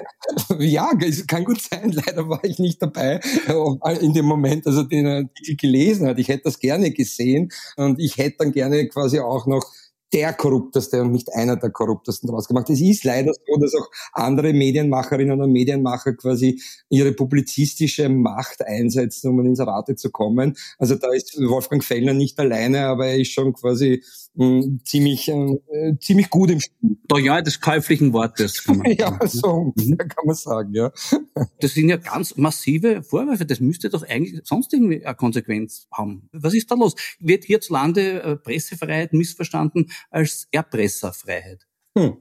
[0.59, 1.91] ja, es kann gut sein.
[1.91, 6.19] Leider war ich nicht dabei äh, in dem Moment, als er den Artikel gelesen hat.
[6.19, 9.65] Ich hätte das gerne gesehen und ich hätte dann gerne quasi auch noch
[10.13, 12.69] der korrupteste und nicht einer der korruptesten daraus gemacht.
[12.69, 19.31] Es ist leider so, dass auch andere Medienmacherinnen und Medienmacher quasi ihre publizistische Macht einsetzen,
[19.31, 20.55] um ins Rate zu kommen.
[20.77, 24.03] Also da ist Wolfgang Fellner nicht alleine, aber er ist schon quasi
[24.35, 26.97] mh, hm, ziemlich, äh, ziemlich gut im Spiel.
[27.07, 28.63] Da ja des käuflichen Wortes.
[28.63, 29.97] Kann man ja, so mhm.
[29.97, 30.91] kann man sagen, ja.
[31.59, 33.45] Das sind ja ganz massive Vorwürfe.
[33.45, 36.29] Das müsste doch eigentlich sonst irgendwie eine Konsequenz haben.
[36.31, 36.95] Was ist da los?
[37.19, 39.87] Wird hierzulande äh, Pressefreiheit missverstanden?
[40.09, 41.65] Als Erpresserfreiheit.
[41.97, 42.17] Hm.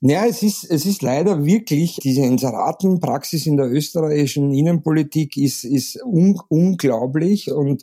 [0.00, 6.02] Ja, es ist, es ist leider wirklich, diese Inseratenpraxis in der österreichischen Innenpolitik ist, ist
[6.04, 7.82] un unglaublich und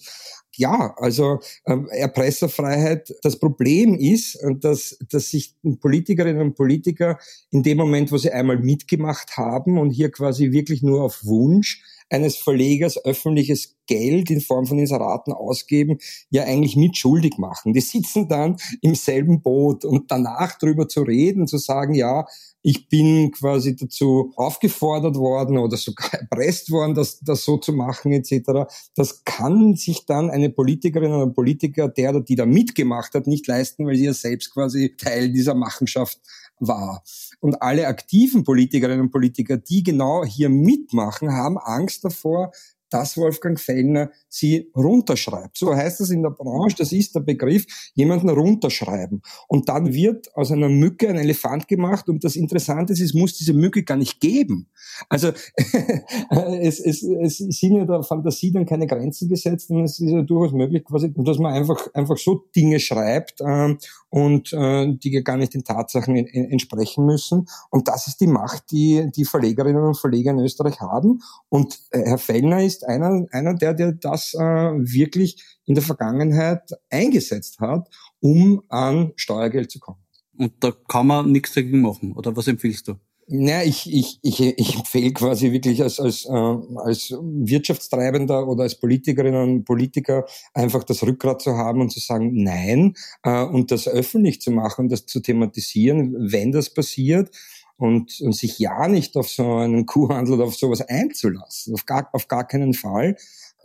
[0.58, 3.14] ja, also äh, Erpresserfreiheit.
[3.24, 7.18] Das Problem ist, dass, dass sich Politikerinnen und Politiker
[7.52, 11.84] in dem Moment, wo sie einmal mitgemacht haben und hier quasi wirklich nur auf Wunsch
[12.10, 15.98] eines Verlegers öffentliches Geld in Form von Inseraten ausgeben,
[16.30, 17.74] ja eigentlich mitschuldig machen.
[17.74, 22.26] Die sitzen dann im selben Boot und danach drüber zu reden, zu sagen, ja,
[22.68, 28.12] ich bin quasi dazu aufgefordert worden oder sogar erpresst worden, das, das so zu machen
[28.12, 28.68] etc.
[28.96, 33.28] Das kann sich dann eine Politikerin oder ein Politiker, der oder die da mitgemacht hat,
[33.28, 36.20] nicht leisten, weil sie ja selbst quasi Teil dieser Machenschaft
[36.60, 37.04] war.
[37.40, 42.52] Und alle aktiven Politikerinnen und Politiker, die genau hier mitmachen, haben Angst davor,
[42.90, 45.58] dass Wolfgang Fellner sie runterschreibt.
[45.58, 49.22] So heißt das in der Branche, das ist der Begriff, jemanden runterschreiben.
[49.48, 53.38] Und dann wird aus einer Mücke ein Elefant gemacht und das Interessante ist, es muss
[53.38, 54.70] diese Mücke gar nicht geben.
[55.10, 55.32] Also
[56.62, 60.22] es, es, es sind ja der Fantasie dann keine Grenzen gesetzt und es ist ja
[60.22, 63.78] durchaus möglich, quasi, dass man einfach, einfach so Dinge schreibt ähm,
[64.10, 67.48] und äh, die gar nicht den Tatsachen in, in, entsprechen müssen.
[67.70, 71.22] Und das ist die Macht, die die Verlegerinnen und Verleger in Österreich haben.
[71.50, 76.72] Und äh, Herr Fellner ist einer, einer der, der das äh, wirklich in der Vergangenheit
[76.90, 80.00] eingesetzt hat, um an Steuergeld zu kommen.
[80.38, 82.96] Und da kann man nichts dagegen machen, oder was empfiehlst du?
[83.28, 88.80] Ja, ich, ich, ich, ich empfehle quasi wirklich als, als, äh, als Wirtschaftstreibender oder als
[88.80, 93.88] Politikerinnen und Politiker einfach das Rückgrat zu haben und zu sagen, nein, äh, und das
[93.88, 97.32] öffentlich zu machen, das zu thematisieren, wenn das passiert
[97.78, 102.10] und, und sich ja nicht auf so einen Kuhhandel oder auf sowas einzulassen, auf gar,
[102.14, 103.16] auf gar keinen Fall.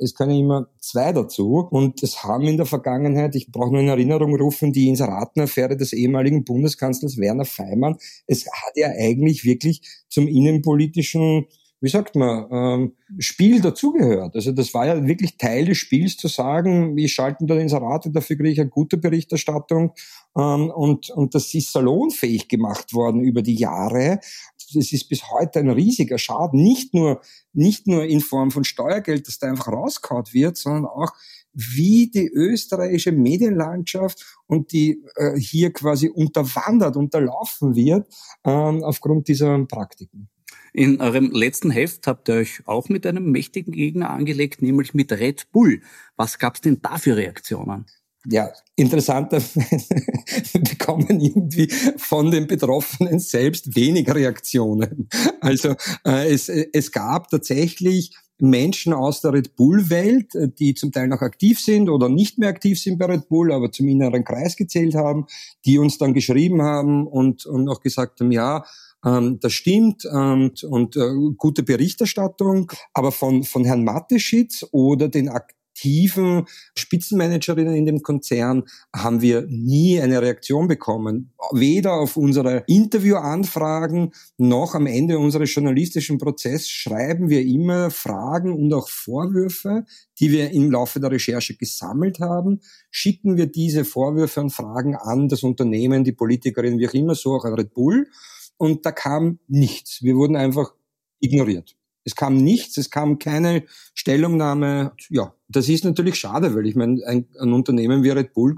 [0.02, 1.68] Es können immer zwei dazu.
[1.70, 5.92] Und es haben in der Vergangenheit, ich brauche nur in Erinnerung rufen, die Inseratenaffäre des
[5.92, 7.96] ehemaligen Bundeskanzlers Werner Feimann.
[8.26, 11.46] Es hat ja eigentlich wirklich zum innenpolitischen
[11.80, 14.34] wie sagt man, ähm, Spiel dazugehört.
[14.34, 18.36] Also das war ja wirklich Teil des Spiels zu sagen, wir schalten da Inserate, dafür
[18.36, 19.92] kriege ich eine gute Berichterstattung
[20.36, 24.20] ähm, und, und das ist salonfähig gemacht worden über die Jahre.
[24.74, 27.20] Das ist bis heute ein riesiger Schaden, nicht nur,
[27.52, 31.12] nicht nur in Form von Steuergeld, das da einfach rauskaut wird, sondern auch
[31.52, 38.06] wie die österreichische Medienlandschaft und die äh, hier quasi unterwandert, unterlaufen wird
[38.44, 40.28] ähm, aufgrund dieser Praktiken.
[40.72, 45.12] In eurem letzten Heft habt ihr euch auch mit einem mächtigen Gegner angelegt, nämlich mit
[45.12, 45.82] Red Bull.
[46.16, 47.86] Was gab's denn da für Reaktionen?
[48.26, 55.08] ja, interessanterweise bekommen irgendwie von den Betroffenen selbst wenig Reaktionen.
[55.40, 61.08] Also äh, es, es gab tatsächlich Menschen aus der Red Bull-Welt, äh, die zum Teil
[61.08, 64.56] noch aktiv sind oder nicht mehr aktiv sind bei Red Bull, aber zum inneren Kreis
[64.56, 65.26] gezählt haben,
[65.64, 68.64] die uns dann geschrieben haben und, und auch gesagt haben, ja,
[69.04, 75.28] ähm, das stimmt ähm, und äh, gute Berichterstattung, aber von, von Herrn Mateschitz oder den
[75.80, 76.44] aktiven
[76.76, 81.32] Spitzenmanagerinnen in dem Konzern haben wir nie eine Reaktion bekommen.
[81.52, 88.74] Weder auf unsere Interviewanfragen noch am Ende unseres journalistischen Prozesses schreiben wir immer Fragen und
[88.74, 89.86] auch Vorwürfe,
[90.18, 92.60] die wir im Laufe der Recherche gesammelt haben,
[92.90, 97.36] schicken wir diese Vorwürfe und Fragen an das Unternehmen, die Politikerin, wie auch immer, so
[97.36, 98.06] auch an Red Bull
[98.60, 100.02] und da kam nichts.
[100.02, 100.74] Wir wurden einfach
[101.18, 101.76] ignoriert.
[102.04, 104.92] Es kam nichts, es kam keine Stellungnahme.
[105.08, 108.56] Ja, das ist natürlich schade, weil ich meine, ein, ein Unternehmen wie Red Bull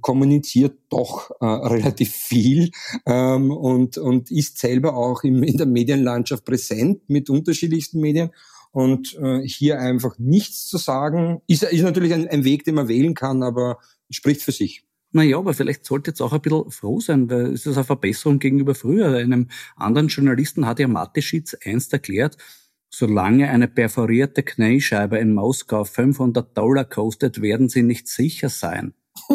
[0.00, 2.70] kommuniziert doch äh, relativ viel
[3.04, 8.30] ähm, und, und ist selber auch im, in der Medienlandschaft präsent mit unterschiedlichsten Medien.
[8.72, 12.88] Und äh, hier einfach nichts zu sagen, ist, ist natürlich ein, ein Weg, den man
[12.88, 14.85] wählen kann, aber spricht für sich.
[15.16, 18.38] Naja, aber vielleicht sollte jetzt auch ein bisschen froh sein, weil es ist eine Verbesserung
[18.38, 19.16] gegenüber früher.
[19.16, 22.36] Einem anderen Journalisten hat ja Mateschitz einst erklärt,
[22.90, 28.92] solange eine perforierte Kniescheibe in Moskau 500 Dollar kostet, werden sie nicht sicher sein.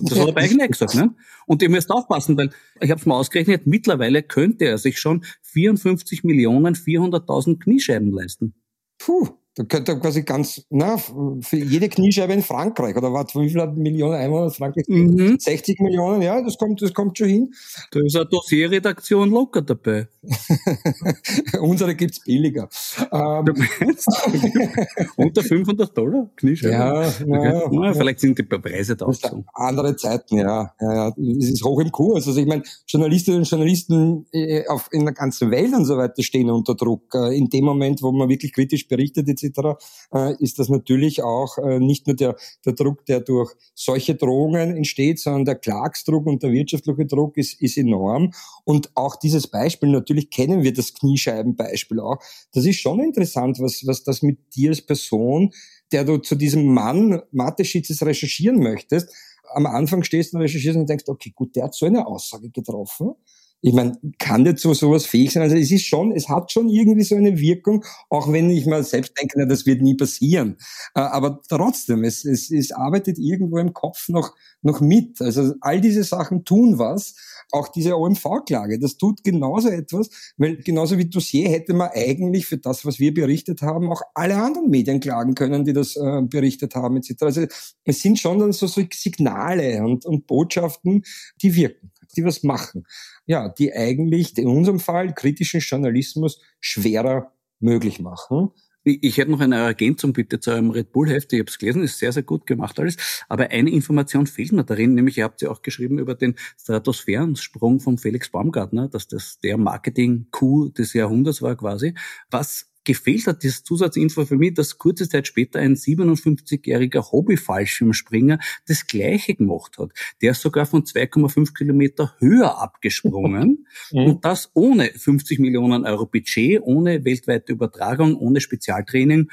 [0.00, 1.12] Das hat er eigentlich gesagt, ne?
[1.46, 2.50] Und ihr müsst aufpassen, weil
[2.80, 8.54] ich habe es mal ausgerechnet, mittlerweile könnte er sich schon 54 Millionen 400.000 Kniescheiben leisten.
[8.96, 9.37] Puh.
[9.58, 14.14] Da könnte quasi ganz, na, für jede Kniescheibe in Frankreich, oder was, wie viele Millionen
[14.14, 14.84] Einwohner Frankreich?
[14.86, 15.36] Mhm.
[15.36, 17.52] 60 Millionen, ja, das kommt, das kommt schon hin.
[17.90, 20.06] Da ist eine Dossierredaktion locker dabei.
[21.60, 22.68] Unsere gibt's billiger.
[23.10, 24.06] Ähm, du meinst?
[25.16, 26.74] Unter 500 Dollar Kniescheibe?
[26.74, 27.24] Ja, okay.
[27.26, 29.44] ja, ja, Vielleicht sind die Preise da auch so.
[29.54, 30.72] Andere Zeiten, ja.
[30.80, 31.12] ja, ja.
[31.18, 32.28] Es ist hoch im Kurs.
[32.28, 36.22] Also ich meine, Journalistinnen und Journalisten äh, auf, in der ganzen Welt und so weiter
[36.22, 37.12] stehen unter Druck.
[37.14, 41.58] Äh, in dem Moment, wo man wirklich kritisch berichtet etc., äh, ist das natürlich auch
[41.58, 46.42] äh, nicht nur der, der Druck, der durch solche Drohungen entsteht, sondern der Klagsdruck und
[46.42, 48.32] der wirtschaftliche Druck ist, ist enorm.
[48.64, 52.18] Und auch dieses Beispiel, natürlich kennen wir das Kniescheibenbeispiel auch.
[52.52, 55.50] Das ist schon interessant, was, was das mit dir als Person,
[55.92, 59.14] der du zu diesem Mann Mathe-Schitzes recherchieren möchtest,
[59.54, 63.14] am Anfang stehst und recherchierst und denkst, okay, gut, der hat so eine Aussage getroffen
[63.60, 65.42] ich meine, kann der zu sowas fähig sein?
[65.42, 68.84] Also es ist schon, es hat schon irgendwie so eine Wirkung, auch wenn ich mal
[68.84, 70.56] selbst denke, na, das wird nie passieren.
[70.94, 75.20] Äh, aber trotzdem, es, es, es arbeitet irgendwo im Kopf noch, noch mit.
[75.20, 77.14] Also all diese Sachen tun was.
[77.50, 82.58] Auch diese OMV-Klage, das tut genauso etwas, weil genauso wie Dossier hätte man eigentlich für
[82.58, 86.74] das, was wir berichtet haben, auch alle anderen Medien klagen können, die das äh, berichtet
[86.74, 87.14] haben, etc.
[87.22, 87.46] Also
[87.84, 91.04] es sind schon dann so, so Signale und, und Botschaften,
[91.40, 92.84] die wirken, die was machen
[93.28, 97.30] ja, die eigentlich in unserem Fall kritischen Journalismus schwerer
[97.60, 98.50] möglich machen.
[98.84, 101.30] Ich hätte noch eine Ergänzung bitte zu eurem Red Bull-Heft.
[101.34, 102.96] Ich habe es gelesen, ist sehr, sehr gut gemacht alles.
[103.28, 107.80] Aber eine Information fehlt mir darin, nämlich ihr habt ja auch geschrieben über den Stratosphärensprung
[107.80, 111.92] von Felix Baumgartner, dass das der Marketing-Coup des Jahrhunderts war quasi.
[112.30, 118.86] Was gefehlt hat, dieses Zusatzinfo für mich, dass kurze Zeit später ein 57-jähriger Hobby-Fallschirmspringer das
[118.86, 119.90] Gleiche gemacht hat.
[120.22, 124.04] Der ist sogar von 2,5 Kilometer höher abgesprungen mhm.
[124.04, 129.28] und das ohne 50 Millionen Euro Budget, ohne weltweite Übertragung, ohne Spezialtraining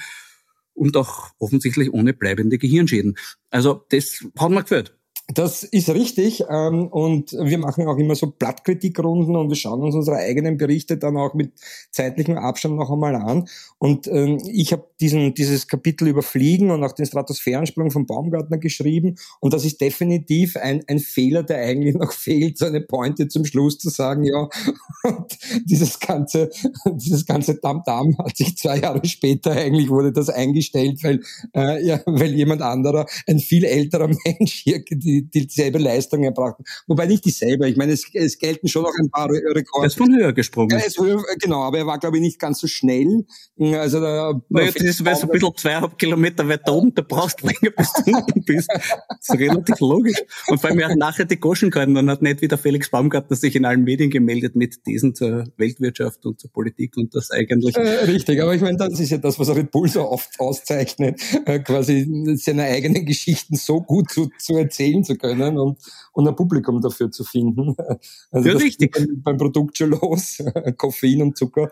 [0.74, 3.16] und auch offensichtlich ohne bleibende Gehirnschäden.
[3.50, 4.95] Also das hat mir gefällt.
[5.34, 9.96] Das ist richtig ähm, und wir machen auch immer so Blattkritikrunden und wir schauen uns
[9.96, 11.54] unsere eigenen Berichte dann auch mit
[11.90, 13.48] zeitlichem Abstand noch einmal an.
[13.80, 18.60] Und ähm, ich habe diesen dieses Kapitel über Fliegen und auch den Stratosphärensprung von Baumgartner
[18.60, 23.28] geschrieben und das ist definitiv ein, ein Fehler, der eigentlich noch fehlt, so eine Pointe
[23.28, 24.48] zum Schluss zu sagen, ja,
[25.04, 26.52] und dieses ganze
[26.94, 31.22] dieses ganze Tamtam hat sich zwei Jahre später eigentlich wurde das eingestellt, weil
[31.56, 36.58] äh, ja, weil jemand anderer, ein viel älterer Mensch hier die die, dieselbe Leistung erbracht.
[36.88, 37.68] Wobei nicht dieselbe.
[37.70, 39.66] Ich meine, es, es gelten schon noch ein paar Rekorde.
[39.82, 40.78] Er ist von höher gesprungen.
[40.78, 43.26] Ja, ist höher, genau, aber er war, glaube ich, nicht ganz so schnell.
[43.58, 47.48] Also da, naja, das ist so ein bisschen zweieinhalb Kilometer weiter oben, da brauchst du
[47.48, 48.70] länger, bis du unten bist.
[48.70, 50.22] Das ist relativ logisch.
[50.48, 53.36] Und vor allem, er hat nachher die Goschen gehalten und hat nicht wieder Felix Baumgartner
[53.36, 57.76] sich in allen Medien gemeldet mit Thesen zur Weltwirtschaft und zur Politik und das eigentlich.
[57.76, 61.22] Äh, richtig, aber ich meine, das ist ja das, was Red Bull so oft auszeichnet,
[61.46, 65.80] äh, quasi seine eigenen Geschichten so gut zu, zu erzählen zu können und,
[66.12, 67.76] und ein Publikum dafür zu finden.
[68.32, 68.94] Also ja, richtig.
[68.94, 70.44] Beim, beim, Produkt schon los,
[70.78, 71.72] Koffein und Zucker.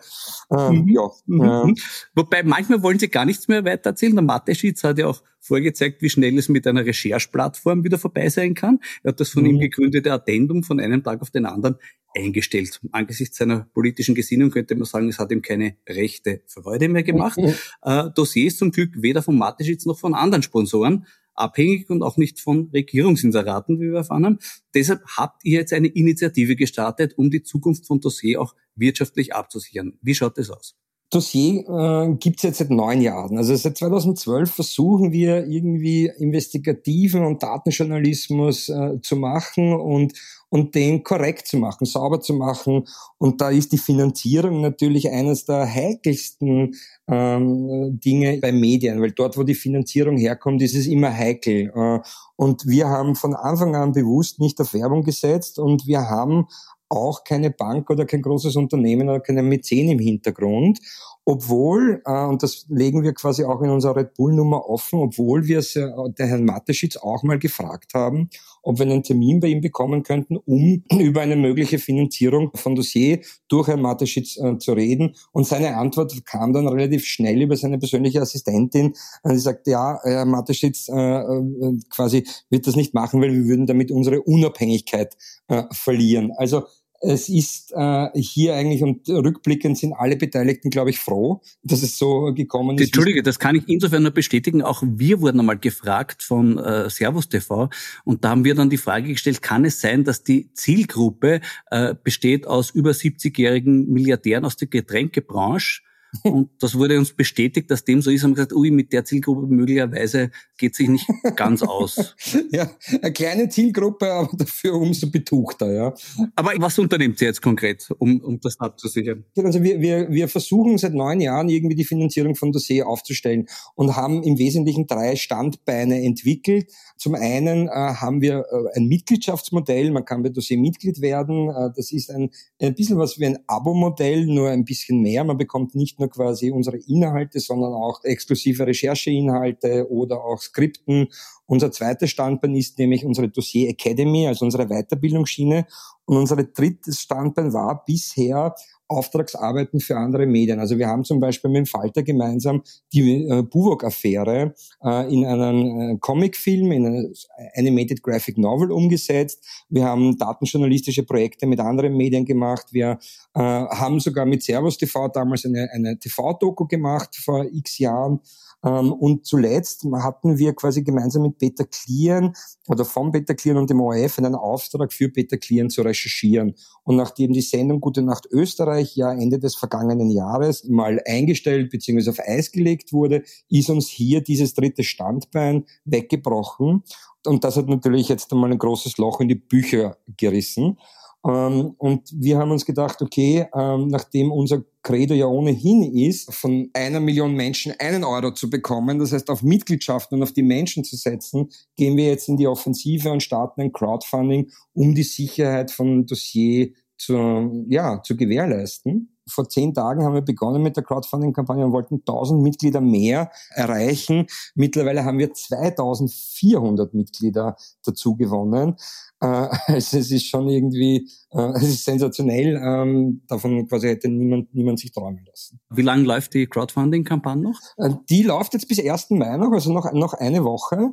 [0.50, 0.88] Ähm, mhm.
[0.88, 1.10] Ja.
[1.26, 1.74] Mhm.
[2.14, 4.14] Wobei manchmal wollen sie gar nichts mehr weiter erzählen.
[4.14, 8.54] Der Mathe-Sheets hat ja auch vorgezeigt, wie schnell es mit einer Rechercheplattform wieder vorbei sein
[8.54, 8.80] kann.
[9.02, 9.50] Er hat das von mhm.
[9.50, 11.76] ihm gegründete Addendum von einem Tag auf den anderen
[12.16, 12.80] eingestellt.
[12.92, 17.38] Angesichts seiner politischen Gesinnung könnte man sagen, es hat ihm keine rechte Freude mehr gemacht.
[17.38, 17.54] Mhm.
[17.82, 22.40] Äh, Dossiers zum Glück weder von Mateschitz noch von anderen Sponsoren abhängig und auch nicht
[22.40, 24.38] von Regierungsinseraten, wie wir erfahren haben.
[24.74, 29.98] Deshalb habt ihr jetzt eine Initiative gestartet, um die Zukunft von Dossier auch wirtschaftlich abzusichern.
[30.02, 30.76] Wie schaut das aus?
[31.10, 33.38] Dossier äh, gibt es jetzt seit neun Jahren.
[33.38, 40.14] Also seit 2012 versuchen wir irgendwie investigativen und Datenjournalismus äh, zu machen und,
[40.48, 42.86] und den korrekt zu machen, sauber zu machen.
[43.18, 46.74] Und da ist die Finanzierung natürlich eines der heikelsten
[47.06, 51.70] ähm, Dinge bei Medien, weil dort, wo die Finanzierung herkommt, ist es immer heikel.
[51.74, 52.00] Äh,
[52.36, 56.46] und wir haben von Anfang an bewusst nicht auf Werbung gesetzt und wir haben
[56.94, 60.80] auch keine Bank oder kein großes Unternehmen oder keine Mäzen im Hintergrund
[61.26, 65.58] obwohl, äh, und das legen wir quasi auch in unserer Red Bull-Nummer offen, obwohl wir
[65.58, 65.88] es, äh,
[66.18, 68.28] der Herrn Mateschitz auch mal gefragt haben,
[68.62, 73.20] ob wir einen Termin bei ihm bekommen könnten, um über eine mögliche Finanzierung von Dossier
[73.48, 75.14] durch Herrn Mateschitz äh, zu reden.
[75.32, 78.92] Und seine Antwort kam dann relativ schnell über seine persönliche Assistentin.
[79.22, 83.66] Sie sagt, ja, Herr Mateschitz äh, äh, quasi wird das nicht machen, weil wir würden
[83.66, 85.16] damit unsere Unabhängigkeit
[85.48, 86.32] äh, verlieren.
[86.36, 86.64] Also
[87.00, 91.98] es ist äh, hier eigentlich und rückblickend sind alle Beteiligten, glaube ich, froh, dass es
[91.98, 92.86] so gekommen ist.
[92.86, 94.62] Entschuldige, das kann ich insofern nur bestätigen.
[94.62, 97.68] Auch wir wurden einmal gefragt von äh, Servus TV
[98.04, 101.40] und da haben wir dann die Frage gestellt, kann es sein, dass die Zielgruppe
[101.70, 105.82] äh, besteht aus über 70-jährigen Milliardären aus der Getränkebranche?
[106.22, 108.22] Und das wurde uns bestätigt, dass dem so ist.
[108.22, 111.06] Haben wir gesagt, ui, mit der Zielgruppe möglicherweise geht sich nicht
[111.36, 112.14] ganz aus.
[112.50, 112.70] ja,
[113.02, 115.94] eine kleine Zielgruppe, aber dafür umso betuchter, ja.
[116.36, 119.24] Aber was unternimmt ihr jetzt konkret, um, um das abzusichern?
[119.36, 123.96] Also wir, wir, wir versuchen seit neun Jahren irgendwie die Finanzierung von Dossier aufzustellen und
[123.96, 126.70] haben im Wesentlichen drei Standbeine entwickelt.
[126.96, 131.50] Zum einen äh, haben wir äh, ein Mitgliedschaftsmodell, man kann bei Dossier Mitglied werden.
[131.50, 135.24] Äh, das ist ein, ein bisschen was wie ein Abo-Modell, nur ein bisschen mehr.
[135.24, 141.08] Man bekommt nicht nur nur quasi unsere Inhalte, sondern auch exklusive Rechercheinhalte oder auch Skripten.
[141.46, 145.66] Unser zweites Standbein ist nämlich unsere Dossier Academy, also unsere Weiterbildungsschiene.
[146.06, 148.54] Und unser drittes Standbein war bisher
[148.88, 150.60] Auftragsarbeiten für andere Medien.
[150.60, 152.62] Also wir haben zum Beispiel mit dem Falter gemeinsam
[152.92, 157.12] die äh, Buwok-Affäre äh, in einen äh, Comicfilm, in eine
[157.56, 159.44] Animated Graphic Novel umgesetzt.
[159.68, 162.66] Wir haben datenjournalistische Projekte mit anderen Medien gemacht.
[162.72, 162.98] Wir
[163.34, 168.20] äh, haben sogar mit Servus TV damals eine, eine TV-Doku gemacht vor x Jahren.
[168.64, 172.32] Ähm, und zuletzt hatten wir quasi gemeinsam mit Peter Klieren
[172.66, 176.54] oder von Peter Klieren und dem ORF einen Auftrag für Peter Klieren zu recherchieren.
[176.82, 182.10] Und nachdem die Sendung Gute Nacht Österreich ja Ende des vergangenen Jahres mal eingestellt bzw.
[182.10, 186.82] auf Eis gelegt wurde, ist uns hier dieses dritte Standbein weggebrochen.
[187.26, 190.78] Und das hat natürlich jetzt einmal ein großes Loch in die Bücher gerissen.
[191.26, 196.68] Ähm, und wir haben uns gedacht, okay, ähm, nachdem unser Credo ja ohnehin ist, von
[196.74, 200.84] einer Million Menschen einen Euro zu bekommen, das heißt auf Mitgliedschaften und auf die Menschen
[200.84, 205.70] zu setzen, gehen wir jetzt in die Offensive und starten ein Crowdfunding, um die Sicherheit
[205.70, 211.64] von Dossier zu, ja, zu gewährleisten vor zehn Tagen haben wir begonnen mit der Crowdfunding-Kampagne
[211.64, 214.26] und wollten 1000 Mitglieder mehr erreichen.
[214.54, 218.76] Mittlerweile haben wir 2400 Mitglieder dazu gewonnen.
[219.20, 222.60] Äh, es ist schon irgendwie, äh, es ist sensationell.
[222.62, 225.60] Ähm, davon quasi hätte niemand, niemand sich träumen lassen.
[225.70, 227.60] Wie lange läuft die Crowdfunding-Kampagne noch?
[227.76, 229.10] Äh, die läuft jetzt bis 1.
[229.10, 230.92] Mai noch, also noch, noch eine Woche.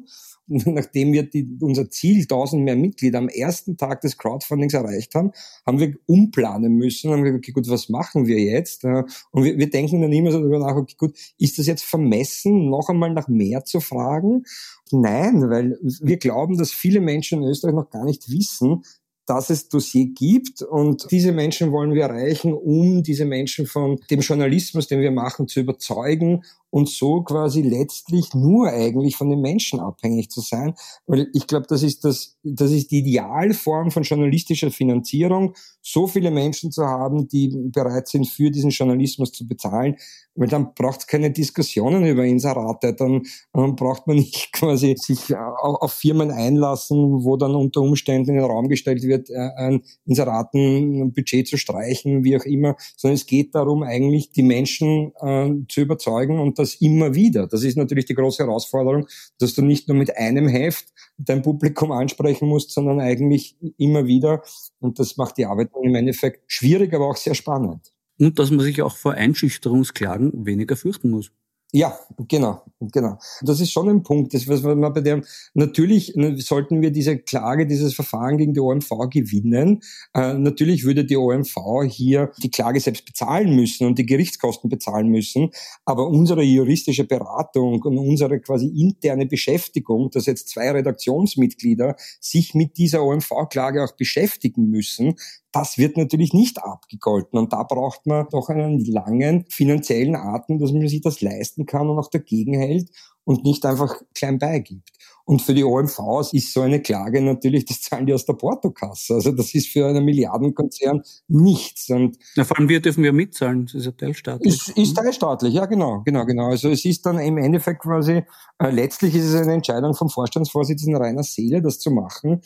[0.65, 5.31] nachdem wir die, unser Ziel 1000 mehr Mitglieder am ersten Tag des Crowdfundings erreicht haben,
[5.65, 7.11] haben wir umplanen müssen.
[7.11, 8.83] Haben wir gesagt, okay, gut, was machen wir jetzt?
[8.83, 12.69] Und wir, wir denken dann immer so darüber nach, okay, gut, ist das jetzt vermessen,
[12.69, 14.43] noch einmal nach mehr zu fragen?
[14.91, 18.83] Nein, weil wir glauben, dass viele Menschen in Österreich noch gar nicht wissen,
[19.25, 24.19] dass es Dossier gibt und diese Menschen wollen wir erreichen, um diese Menschen von dem
[24.19, 29.79] Journalismus, den wir machen, zu überzeugen und so quasi letztlich nur eigentlich von den Menschen
[29.79, 30.73] abhängig zu sein.
[31.05, 36.31] Weil ich glaube, das ist das, das ist die Idealform von journalistischer Finanzierung, so viele
[36.31, 39.97] Menschen zu haben, die bereit sind, für diesen Journalismus zu bezahlen.
[40.33, 45.29] Weil dann braucht es keine Diskussionen über Inserate, dann ähm, braucht man nicht quasi sich
[45.29, 49.81] äh, auf Firmen einlassen, wo dann unter Umständen in den Raum gestellt wird, äh, ein
[50.05, 55.81] Inseratenbudget zu streichen, wie auch immer, sondern es geht darum, eigentlich die Menschen äh, zu
[55.81, 57.47] überzeugen und das immer wieder.
[57.47, 59.07] Das ist natürlich die große Herausforderung,
[59.39, 64.43] dass du nicht nur mit einem Heft dein Publikum ansprechen musst, sondern eigentlich immer wieder.
[64.79, 67.93] Und das macht die Arbeit im Endeffekt schwierig, aber auch sehr spannend.
[68.19, 71.31] Und dass man sich auch vor Einschüchterungsklagen weniger fürchten muss.
[71.73, 71.97] Ja,
[72.27, 73.17] genau, genau.
[73.41, 77.65] Das ist schon ein Punkt, das was man bei dem natürlich sollten wir diese Klage,
[77.65, 79.81] dieses Verfahren gegen die OMV gewinnen.
[80.13, 81.55] Äh, natürlich würde die OMV
[81.87, 85.51] hier die Klage selbst bezahlen müssen und die Gerichtskosten bezahlen müssen,
[85.85, 92.77] aber unsere juristische Beratung und unsere quasi interne Beschäftigung, dass jetzt zwei Redaktionsmitglieder sich mit
[92.77, 95.15] dieser OMV-Klage auch beschäftigen müssen,
[95.51, 100.71] das wird natürlich nicht abgegolten und da braucht man doch einen langen finanziellen Atem, dass
[100.71, 102.89] man sich das leisten kann und auch dagegen hält
[103.23, 104.89] und nicht einfach klein beigibt.
[105.23, 109.13] Und für die OMVs ist so eine Klage natürlich, das zahlen die aus der Portokasse.
[109.13, 111.89] Also das ist für einen Milliardenkonzern nichts.
[111.89, 114.53] Und ja, vor allem wir dürfen ja mitzahlen, das ist ja teilstaatlich.
[114.53, 116.47] Ist, ist teilstaatlich, ja genau, genau, genau.
[116.47, 118.23] Also es ist dann im Endeffekt quasi,
[118.57, 122.41] äh, letztlich ist es eine Entscheidung vom Vorstandsvorsitzenden Rainer Seele, das zu machen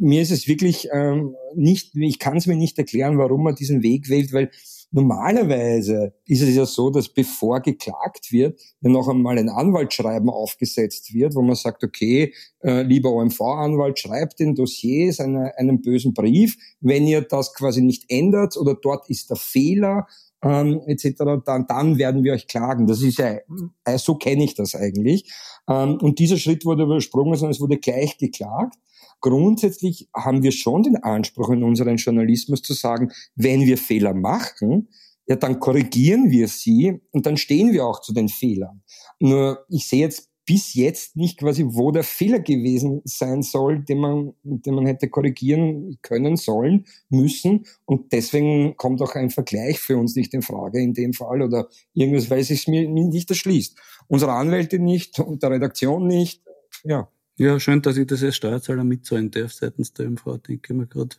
[0.00, 3.82] mir ist es wirklich ähm, nicht, ich kann es mir nicht erklären, warum man diesen
[3.82, 4.50] Weg wählt, weil
[4.90, 11.14] normalerweise ist es ja so, dass bevor geklagt wird, ja noch einmal ein Anwaltsschreiben aufgesetzt
[11.14, 16.56] wird, wo man sagt, okay, äh, lieber OMV-Anwalt, schreibt den Dossiers eine, einen bösen Brief,
[16.80, 20.06] wenn ihr das quasi nicht ändert oder dort ist der Fehler,
[20.44, 22.88] ähm, etc., dann, dann werden wir euch klagen.
[22.88, 23.38] Das ist ja,
[23.84, 25.32] äh, so kenne ich das eigentlich.
[25.68, 28.76] Ähm, und dieser Schritt wurde übersprungen, sondern es wurde gleich geklagt
[29.22, 34.88] grundsätzlich haben wir schon den Anspruch in unserem Journalismus zu sagen, wenn wir Fehler machen,
[35.26, 38.82] ja, dann korrigieren wir sie und dann stehen wir auch zu den Fehlern.
[39.20, 43.98] Nur ich sehe jetzt bis jetzt nicht quasi, wo der Fehler gewesen sein soll, den
[43.98, 47.64] man, den man hätte korrigieren können sollen, müssen.
[47.84, 51.68] Und deswegen kommt auch ein Vergleich für uns nicht in Frage in dem Fall oder
[51.94, 53.78] irgendwas, weil es mir nicht erschließt.
[54.08, 56.42] Unsere Anwälte nicht und der Redaktion nicht.
[56.82, 57.08] Ja.
[57.42, 60.86] Ja, schön, dass ich das als Steuerzahler mitzahlen darf seitens der MV, denke ich mir
[60.86, 61.16] gerade.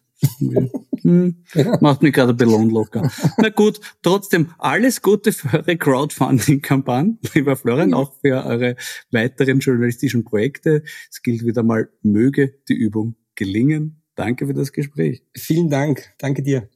[1.02, 1.44] hm,
[1.82, 3.12] macht mich gerade ein bisschen locker.
[3.40, 8.78] Na gut, trotzdem alles Gute für eure Crowdfunding-Kampagne, lieber Florian, auch für eure
[9.12, 10.84] weiteren journalistischen Projekte.
[11.12, 14.02] Es gilt wieder mal, möge die Übung gelingen.
[14.16, 15.24] Danke für das Gespräch.
[15.36, 16.14] Vielen Dank.
[16.20, 16.70] Danke dir.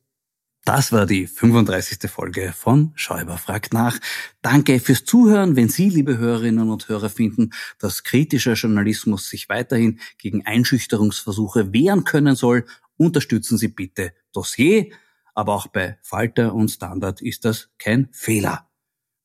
[0.67, 2.11] Das war die 35.
[2.11, 3.97] Folge von Schäuber fragt nach.
[4.41, 5.55] Danke fürs Zuhören.
[5.55, 12.03] Wenn Sie, liebe Hörerinnen und Hörer, finden, dass kritischer Journalismus sich weiterhin gegen Einschüchterungsversuche wehren
[12.03, 12.65] können soll,
[12.97, 14.87] unterstützen Sie bitte Dossier.
[15.33, 18.67] Aber auch bei Falter und Standard ist das kein Fehler.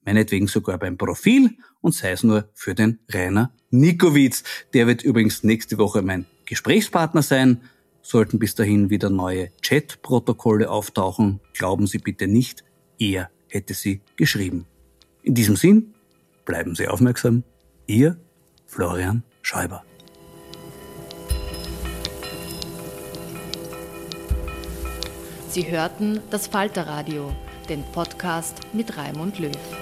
[0.05, 4.45] Meinetwegen sogar beim Profil und sei es nur für den Rainer Nikowitz.
[4.75, 7.63] Der wird übrigens nächste Woche mein Gesprächspartner sein.
[8.03, 12.65] Sollten bis dahin wieder neue Chat-Protokolle auftauchen, glauben Sie bitte nicht,
[12.99, 14.67] er hätte sie geschrieben.
[15.23, 15.95] In diesem Sinn,
[16.45, 17.45] bleiben Sie aufmerksam.
[17.87, 18.17] Ihr
[18.67, 19.85] Florian Schäuber.
[25.49, 27.31] Sie hörten das Falterradio,
[27.69, 29.82] den Podcast mit Raimund Löw.